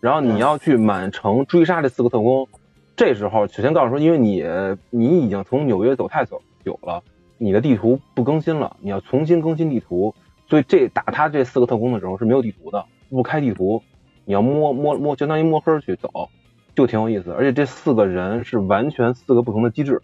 [0.00, 2.46] 然后你要去满城追杀这四个特工。
[2.94, 4.44] 这时候首先告诉说，因为你
[4.90, 7.02] 你已经从纽约走太久久了，
[7.38, 10.14] 你的地图不更新了，你要重新更新地图，
[10.48, 13.82] 所以这打他这四个特工的时候是没有地图的，不开地图。
[14.24, 16.28] 你要摸摸摸，相当于摸黑去走，
[16.74, 17.30] 就挺有意思。
[17.32, 20.02] 而且这四个人是完全四个不同的机制，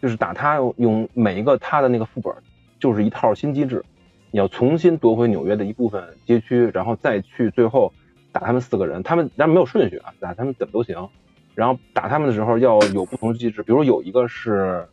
[0.00, 2.32] 就是打他用每一个他的那个副本，
[2.78, 3.84] 就是一套新机制。
[4.30, 7.92] 你要重新夺回纽约的一部分街区，然后再去最后
[8.30, 9.02] 打他们四个人。
[9.02, 11.08] 他们但没有顺序啊，打他们怎么都行。
[11.54, 14.86] 然后打他们的时候要有不同的机制，比如有一个是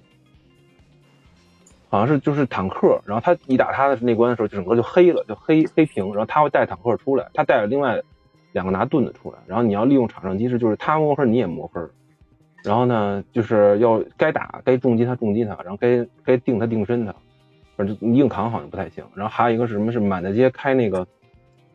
[1.90, 6.06] 好像是就是坦克，然后他一打他的那关的时候，整个就黑了，就黑黑屏。
[6.08, 8.02] 然后他会带坦克出来，他带着另外。
[8.56, 11.90] 两个拿盾的出来，然后你要利用场上机制，就是他摸分你也摸分，
[12.64, 17.14] 然后呢，就是要该打该重击他重击他，然后该该定他定身他，
[17.76, 19.04] 反正硬扛好像不太行。
[19.14, 19.92] 然后还有一个是什么？
[19.92, 21.06] 是满大街开那个，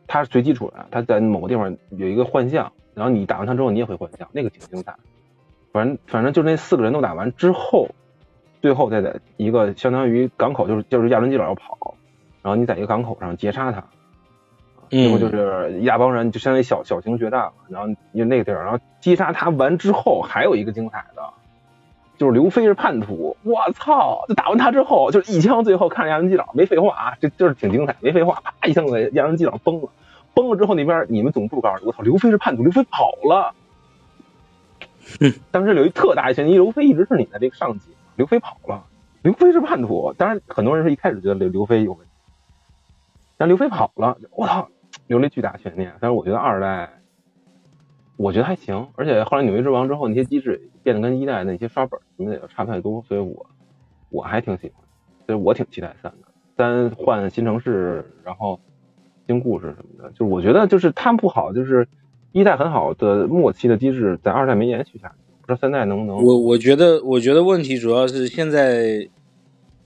[0.07, 4.95] 他是随机出来，他在某个地方有一个幻象，然后你打完他之后你也会幻象，那个挺精彩。
[5.71, 7.87] 反正反正就那四个人都打完之后，
[8.61, 11.95] 最后再在一个相当于港口，就是就是亚伦基佬要跑，
[12.41, 13.83] 然后你在一个港口上截杀他。
[14.89, 17.53] 最后就是一大帮人，就相当于小小型决战了。
[17.69, 21.21] 然后因为那个地儿，然后击杀他完之后，还有一个精彩的，
[22.17, 23.37] 就是刘飞是叛徒。
[23.43, 24.25] 我操！
[24.27, 29.87] 就打完他之后，就是一枪，最后看着亚伦基长，没废话啊，这就是挺精彩，没废话，啪一枪给亚伦基长崩了。
[30.33, 33.53] 崩了之后，那边你们总部告诉我操，刘飞是叛徒，刘飞跑了。
[35.51, 37.91] 当时有一特大的嫌疑，刘飞一直是你的这个上级，
[38.21, 38.85] 刘飞跑了，
[39.23, 40.13] 刘飞是叛徒。
[40.15, 42.13] 当然，很多人是一开始觉得刘刘飞有问题，
[43.35, 44.67] 但刘飞跑了，我操！
[45.07, 47.01] 留了巨大悬念，但是我觉得二代，
[48.15, 53.47] 我觉得还行，而且后来纽约之王之后，那些机制变得跟一代那些刷本什么的也差不太多，所以我
[54.11, 54.85] 我还挺喜欢，
[55.25, 56.27] 所以我挺期待三的。
[56.55, 58.59] 三换新城市，然后
[59.25, 61.87] 新故事什么的，就是我觉得就是他们不好，就是
[62.33, 65.15] 一代很好的末期的机制，在二代没延续下去，
[65.51, 66.23] 不知道三代能不能。
[66.23, 69.09] 我我觉得我觉得问题主要是现在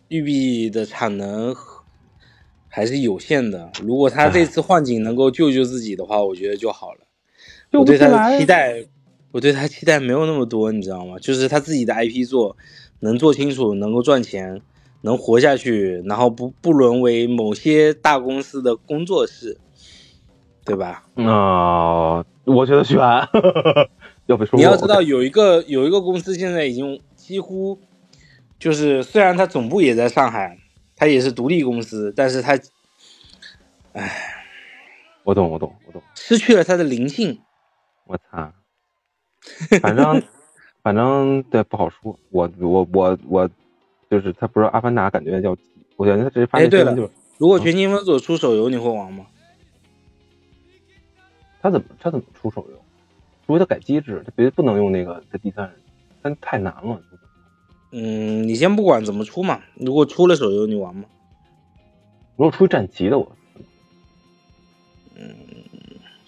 [0.10, 1.56] 育碧的产能
[2.70, 7.00] 还是有限的，如果他这次换景能够救救自己的话，我觉得就好了。
[7.72, 8.86] 我对他的期待，
[9.32, 11.18] 我对他期待没有那么多，你知道吗？
[11.20, 12.56] 就是他自己的 IP 做
[13.00, 14.62] 能做清楚，能够赚钱，
[15.02, 19.58] 能活下去，然后不不沦为某些大公司的工作室，
[20.64, 21.08] 对吧？
[21.16, 23.00] 啊，我觉得选
[24.26, 24.58] 要被说。
[24.58, 27.80] 你要知道，有一个有一个公司现在已经几乎
[28.58, 30.58] 就是虽然它总部也在上海，
[30.96, 32.58] 它也是独立公司，但是它，
[33.94, 34.12] 唉，
[35.24, 37.42] 我懂，我懂，我懂，失去了它的灵性。
[38.06, 38.54] 我操，
[39.82, 40.22] 反正
[40.84, 42.18] 反正对不好说。
[42.30, 43.50] 我我我我
[44.10, 45.58] 就是他不是阿凡达，感觉叫
[45.96, 46.96] 我感觉得他直接发现对了。
[47.38, 49.26] 如果全境封锁出手游，你会玩吗？
[51.62, 52.85] 他怎么他怎么出手游？
[53.46, 55.76] 除非他改机制，他别不能用那个在第三人，
[56.22, 57.02] 但太难了。
[57.92, 59.62] 嗯，你先不管怎么出嘛。
[59.76, 61.06] 如果出了手游，你玩吗？
[62.36, 63.32] 如果出战旗的，我
[65.16, 65.36] 嗯。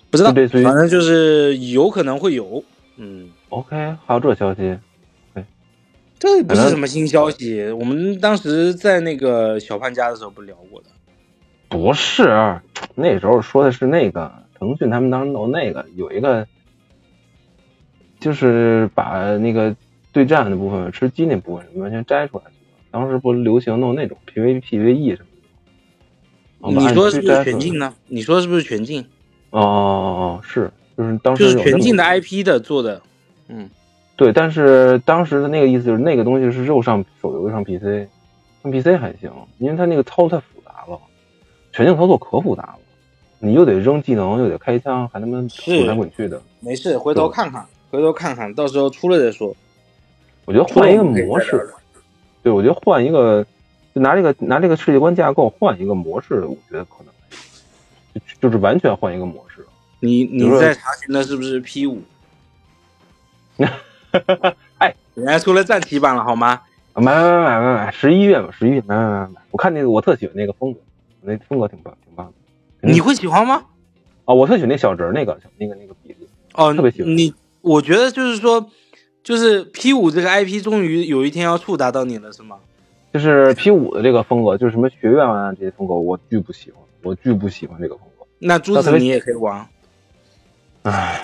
[0.09, 2.63] 不知道，反正就是有可能会有，
[2.95, 3.75] 嗯，OK，
[4.05, 4.79] 还有这消息，
[5.33, 5.43] 对，
[6.17, 10.87] 这不是什么新消息，我们当时在那个小潘家的时候不聊过的，
[11.67, 12.61] 不是，
[12.95, 16.47] 那时候说的是那个腾讯他们当时弄那个有一个，
[18.19, 19.75] 就是把那个
[20.11, 22.43] 对战的部分、吃鸡那部分完全摘出来
[22.89, 25.23] 当时不流行弄那种 PVPVE 什
[26.59, 27.93] 么的，你说是不是全境呢？
[28.07, 29.05] 你说是不是全境？
[29.51, 33.01] 哦哦哦，是，就是当时就是全境的 IP 的做的，
[33.47, 33.69] 嗯，
[34.15, 38.07] 对，但是当时的那个意思就是那个东西是肉上手游上 PC，
[38.63, 40.99] 上 PC 还行，因为它那个操作太复杂了，
[41.71, 42.79] 全境操作可复杂了，
[43.39, 46.41] 你又得扔技能，又得开枪，还他妈滚来滚去的。
[46.59, 49.55] 没事，回头看看，回头看看到时候出了再说。
[50.45, 51.69] 我觉得换一个模式，
[52.41, 53.45] 对，我觉得换一个，
[53.93, 57.13] 就拿这个拿这个世界观架构换一个模式，我觉得可能。
[58.41, 59.63] 就是完全换一个模式。
[59.99, 62.01] 你你在查询的是不是 P 五？
[64.79, 66.61] 哎，人家出了战旗版了，好吗？
[66.95, 69.41] 买买买买买买，十一月嘛，十一月买买买买。
[69.51, 70.79] 我看那个，我特喜欢那个风格，
[71.21, 72.33] 那风格挺棒，挺棒的。
[72.91, 73.65] 你会喜欢吗？
[74.25, 76.27] 啊，我特喜欢那小人那个，那个那个鼻子。
[76.53, 77.15] 哦，特别喜欢。
[77.15, 77.31] 你
[77.67, 78.69] 我觉得就是说，
[79.23, 82.57] 就是 P 五这个 IP 终于有一天要触达到你了，是吗？
[83.13, 86.81] 就是 P 五的这个风格，就是什么学院啊这些风格，我巨不喜欢。
[87.03, 88.25] 我巨不喜欢这个风格。
[88.39, 89.65] 那珠子你也可以玩。
[90.83, 91.21] 唉，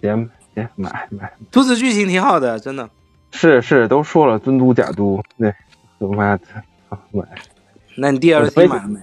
[0.00, 0.14] 别
[0.54, 1.32] 别买买。
[1.50, 2.90] 珠子剧情挺好的，真的。
[3.30, 5.50] 是是，都说了尊嘟假都，那
[6.00, 6.44] 他妈的
[7.12, 7.24] 买。
[7.96, 9.00] 那你第二期买了没？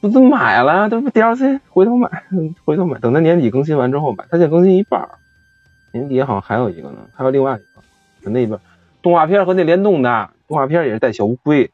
[0.00, 2.24] 不是买了，这不 DLC，回头买，
[2.64, 4.24] 回头买，等它年底更新完之后买。
[4.30, 5.08] 它现在更新一半
[5.92, 8.58] 年底好像还有一个呢，还有另外一个，那边
[9.02, 11.70] 动画片和那联动的动画片也是带小乌龟，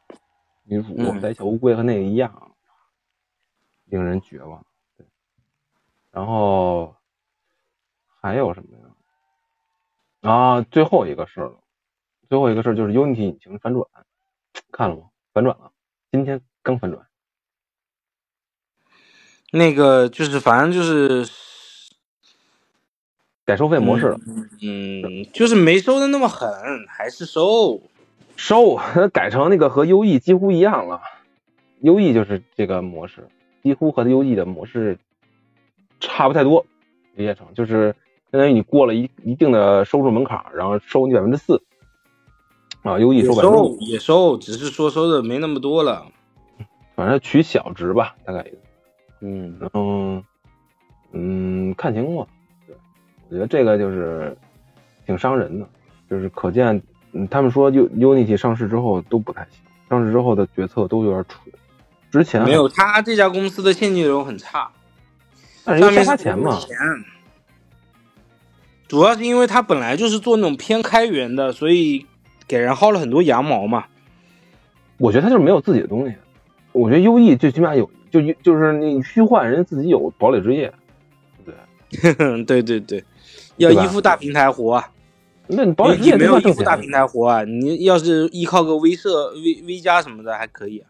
[0.63, 2.41] 女主带小乌龟和那个一样。
[3.85, 4.65] 令人绝望，
[4.97, 5.05] 对。
[6.11, 6.95] 然后
[8.19, 10.31] 还有什么呀？
[10.31, 11.59] 啊，最后一个事儿了，
[12.27, 13.87] 最后一个事儿就是 Unity 引擎反转，
[14.71, 15.03] 看了吗？
[15.33, 15.71] 反转了，
[16.11, 17.05] 今天刚反转。
[19.55, 21.25] 那个就是反正就是
[23.45, 24.19] 改收费模式了，
[24.61, 26.49] 嗯，就是没收的那么狠，
[26.89, 27.81] 还是收。
[28.35, 28.77] 收，
[29.13, 30.99] 改成那个和 UE 几乎一样了
[31.81, 33.29] ，UE 就是这个模式。
[33.63, 34.99] 几乎和 UE 的模式
[36.01, 36.65] 差不太多，
[37.15, 37.95] 理解成就是
[38.31, 41.63] 相当于你过了一一定的收入门槛，然后收你百分之四。
[42.83, 43.77] 啊，UE 收百分之五。
[43.79, 46.07] 也收，只是说收的没那么多了，
[46.93, 48.45] 反正取小值吧，大概
[49.21, 50.23] 嗯，然后
[51.11, 52.27] 嗯看情况，
[52.67, 52.75] 对，
[53.29, 54.35] 我觉得这个就是
[55.05, 55.67] 挺伤人的，
[56.09, 56.81] 就是可见
[57.29, 59.59] 他们说 U Unity 上市之后都不太行，
[59.89, 61.41] 上市之后的决策都有点蠢。
[62.11, 64.69] 之前没有，他这家公司的现金流很差，
[65.63, 66.57] 但是没花钱嘛。
[68.87, 72.05] 主要是因为他本来就是做那种偏开源的，所以
[72.47, 73.85] 给人薅了很多羊毛嘛。
[74.97, 76.15] 我觉得他就是没有自己的东西。
[76.71, 77.89] 我觉得 U E 最起码有，
[78.21, 80.73] 就就是那虚幻人家自己有堡垒之夜，
[81.45, 82.43] 对不对？
[82.45, 83.03] 对对对，
[83.57, 84.83] 要依附大平台活。
[85.47, 87.43] 那你堡垒之夜没有依附大平台活啊？
[87.43, 90.83] 你要是依靠个威社、威威加什么的还可以，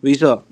[0.00, 0.44] 威社。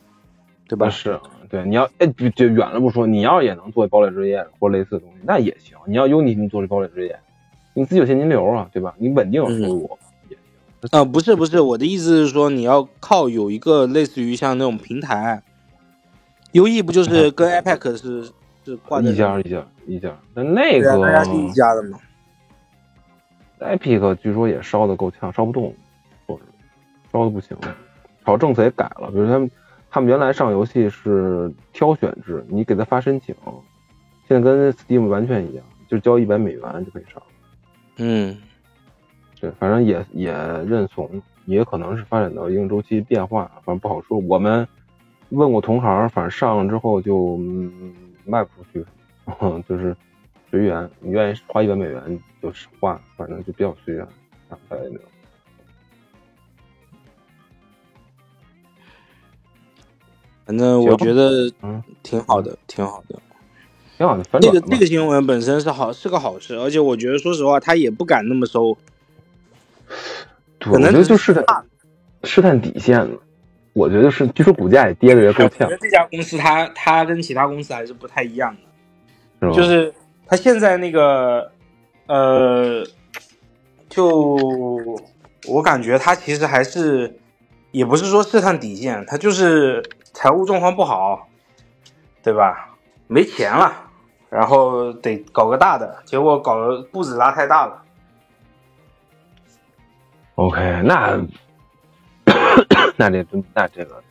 [0.68, 0.88] 对吧？
[0.88, 1.20] 是，
[1.50, 5.76] 对，你要哎就就远了不说，你要也能做堡垒之夜或类似的东西，那也行。
[5.86, 7.18] 你要 Unity 做这堡垒之夜，
[7.74, 8.94] 你自己有现金流啊，对吧？
[8.96, 9.98] 你稳定有收入。
[10.92, 15.42] 啊，不是不是，我的意思是说，你要靠有一个类似于像那种平台
[16.52, 18.32] ，U E 不就是跟 Epic 是
[18.64, 20.16] 是挂一家一家一家？
[20.34, 21.98] 那那个大家是一家的吗
[23.60, 25.74] ？Epic 据说也烧的够呛，烧不动，
[26.26, 26.44] 说是
[27.12, 27.56] 烧的不行，
[28.22, 29.50] 好政策也改了，比如他们。
[29.94, 33.34] 他们原来上游戏是挑选制，你给他发申请，
[34.26, 37.22] 现在跟 Steam 完全一样，就交一百美元就可以上。
[37.98, 38.34] 嗯，
[39.38, 44.16] 对，反正也也认怂，也可能是发展到一定周期变化，反正不好说。
[44.16, 44.66] 我们
[45.32, 47.92] 问过同行，反正上了之后就嗯
[48.24, 48.84] 卖不出去，
[49.68, 49.96] 就是
[50.50, 54.06] 随缘，你愿意花一百美元就花，反正就比较随缘，
[54.48, 55.00] 大概那种。
[60.44, 63.18] 反正我觉得嗯挺好的，挺好的，
[63.96, 64.24] 挺好的。
[64.40, 68.76] 这个这个新闻本身是好是个好事，而且我觉得说实话，他也不敢那么收，
[70.58, 71.64] 可能就试探
[72.24, 73.18] 试探底线了。
[73.72, 75.60] 我觉得是，据说股价也跌的也够呛。
[75.60, 78.54] 我觉得这家公司它它跟其他公司还是不太一样
[79.40, 79.92] 的，就是
[80.26, 81.50] 它现在那个
[82.06, 82.84] 呃，
[83.88, 84.36] 就
[85.48, 87.18] 我感觉它其实还是
[87.70, 89.82] 也不是说试探底线，它就是。
[90.14, 91.26] 财务状况不好，
[92.22, 92.76] 对吧？
[93.06, 93.72] 没钱了，
[94.28, 97.82] 然后得搞个大的，结果搞的步子拉太大了。
[100.34, 101.18] OK，那
[103.08, 104.02] 那这那这个，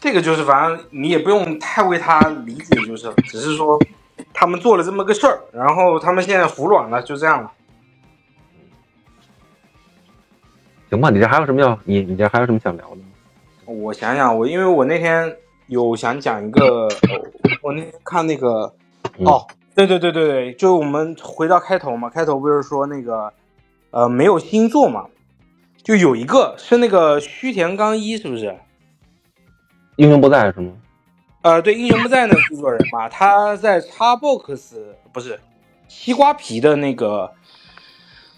[0.00, 3.78] 这个就是反正你也不用太为他理解，就是只是说
[4.32, 7.52] 他们做了这么个事儿，然后他们现在服软了，就这样了。
[10.88, 12.98] 行吧，你这还有什么要你你这还有什么想聊的？
[13.64, 15.36] 我想想，我因为我那天
[15.66, 16.88] 有想讲一个，
[17.60, 18.72] 我那天看那个，
[19.24, 19.44] 哦，
[19.74, 23.32] 对对对对对，就我们回到开头嘛，开头不是说那个，
[23.90, 25.06] 呃，没有星座嘛，
[25.86, 28.56] 就有一个是那个须田刚一，是不是？
[29.94, 30.72] 英雄不在是吗？
[31.42, 34.74] 呃，对，英雄不在那个制作人嘛， 他在 Xbox
[35.12, 35.38] 不是
[35.86, 37.30] 西瓜皮的那个，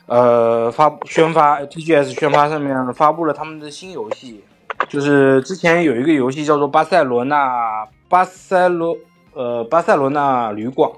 [0.05, 4.45] 呃，发宣发 TGS 宣发上面发布了他们的新游戏。
[4.91, 8.95] 就是之前有一个游戏叫做《巴塞罗那巴塞罗
[9.33, 10.91] 呃巴塞罗那旅馆》，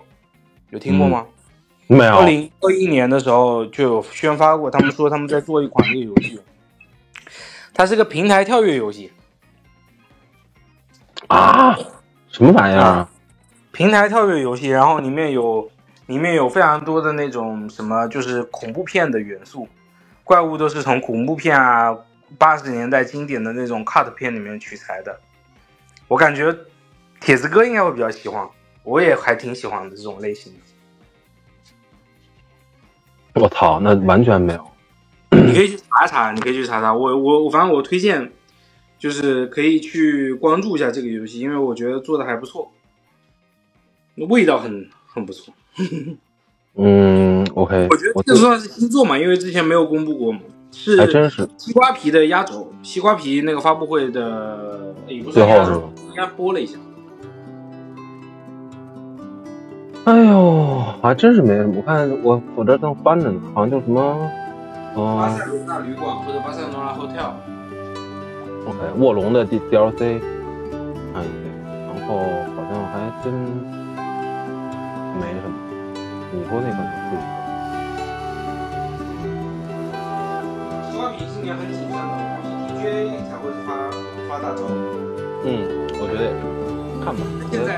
[0.70, 1.24] 有听过吗？
[1.90, 2.18] 没有。
[2.18, 6.40] 二零二一年的时候就有宣发过，他们说他们在做一款这个游戏，
[7.74, 9.12] 它是个平台跳跃游戏。
[11.26, 11.76] 啊？
[12.28, 13.08] 什么玩意儿？
[13.72, 15.68] 平台跳跃游戏，然后里面有
[16.06, 19.68] 里面有非常多的那种什么，就是恐怖片的元素，
[20.22, 21.96] 怪物都是从恐怖片啊。
[22.38, 25.18] 八十年代经典的那种 cut 片里面取材的，
[26.06, 26.56] 我感觉
[27.20, 28.48] 铁子哥应该会比较喜欢，
[28.84, 30.58] 我也还挺喜欢的这种类型的。
[33.34, 34.66] 我操，那完全没有。
[35.30, 36.92] 你可以去查查，你可以去查查。
[36.92, 38.32] 我我我，反正我推荐，
[38.98, 42.70] 就是可以去关注一下这个游戏，因为我觉得做的还不错，
[44.28, 45.54] 味道很很不错。
[46.76, 47.86] 嗯，OK。
[47.90, 50.40] 我觉得这算是新作嘛，因为之前没有公布过嘛。
[50.72, 52.72] 是，还真是西瓜皮的压轴。
[52.82, 54.94] 西瓜皮那个发布会的，
[55.32, 55.82] 最后是吧？
[56.10, 56.78] 应该播了一下。
[60.10, 61.74] 哎呦，还真是没什么。
[61.76, 64.28] 我看我我这正翻着呢，好像叫什么？
[64.96, 67.30] 巴塞罗那旅馆或者巴塞罗那 hotel。
[68.66, 70.20] OK，卧龙的 D DLC。
[71.14, 71.46] 看一下，
[71.86, 72.18] 然后
[72.56, 73.32] 好像还真
[75.14, 75.54] 没什么。
[76.32, 76.74] 你说那个
[77.06, 77.14] 是？
[81.32, 81.94] 今年很谨慎的，
[82.42, 82.90] 估计 TGA
[83.28, 83.68] 才会发
[84.28, 84.58] 发大招。
[85.44, 85.48] 嗯，
[86.00, 86.36] 我觉得也是，
[87.04, 87.18] 看吧。
[87.52, 87.68] 现在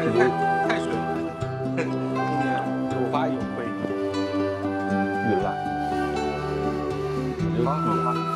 [7.65, 8.32] 好好好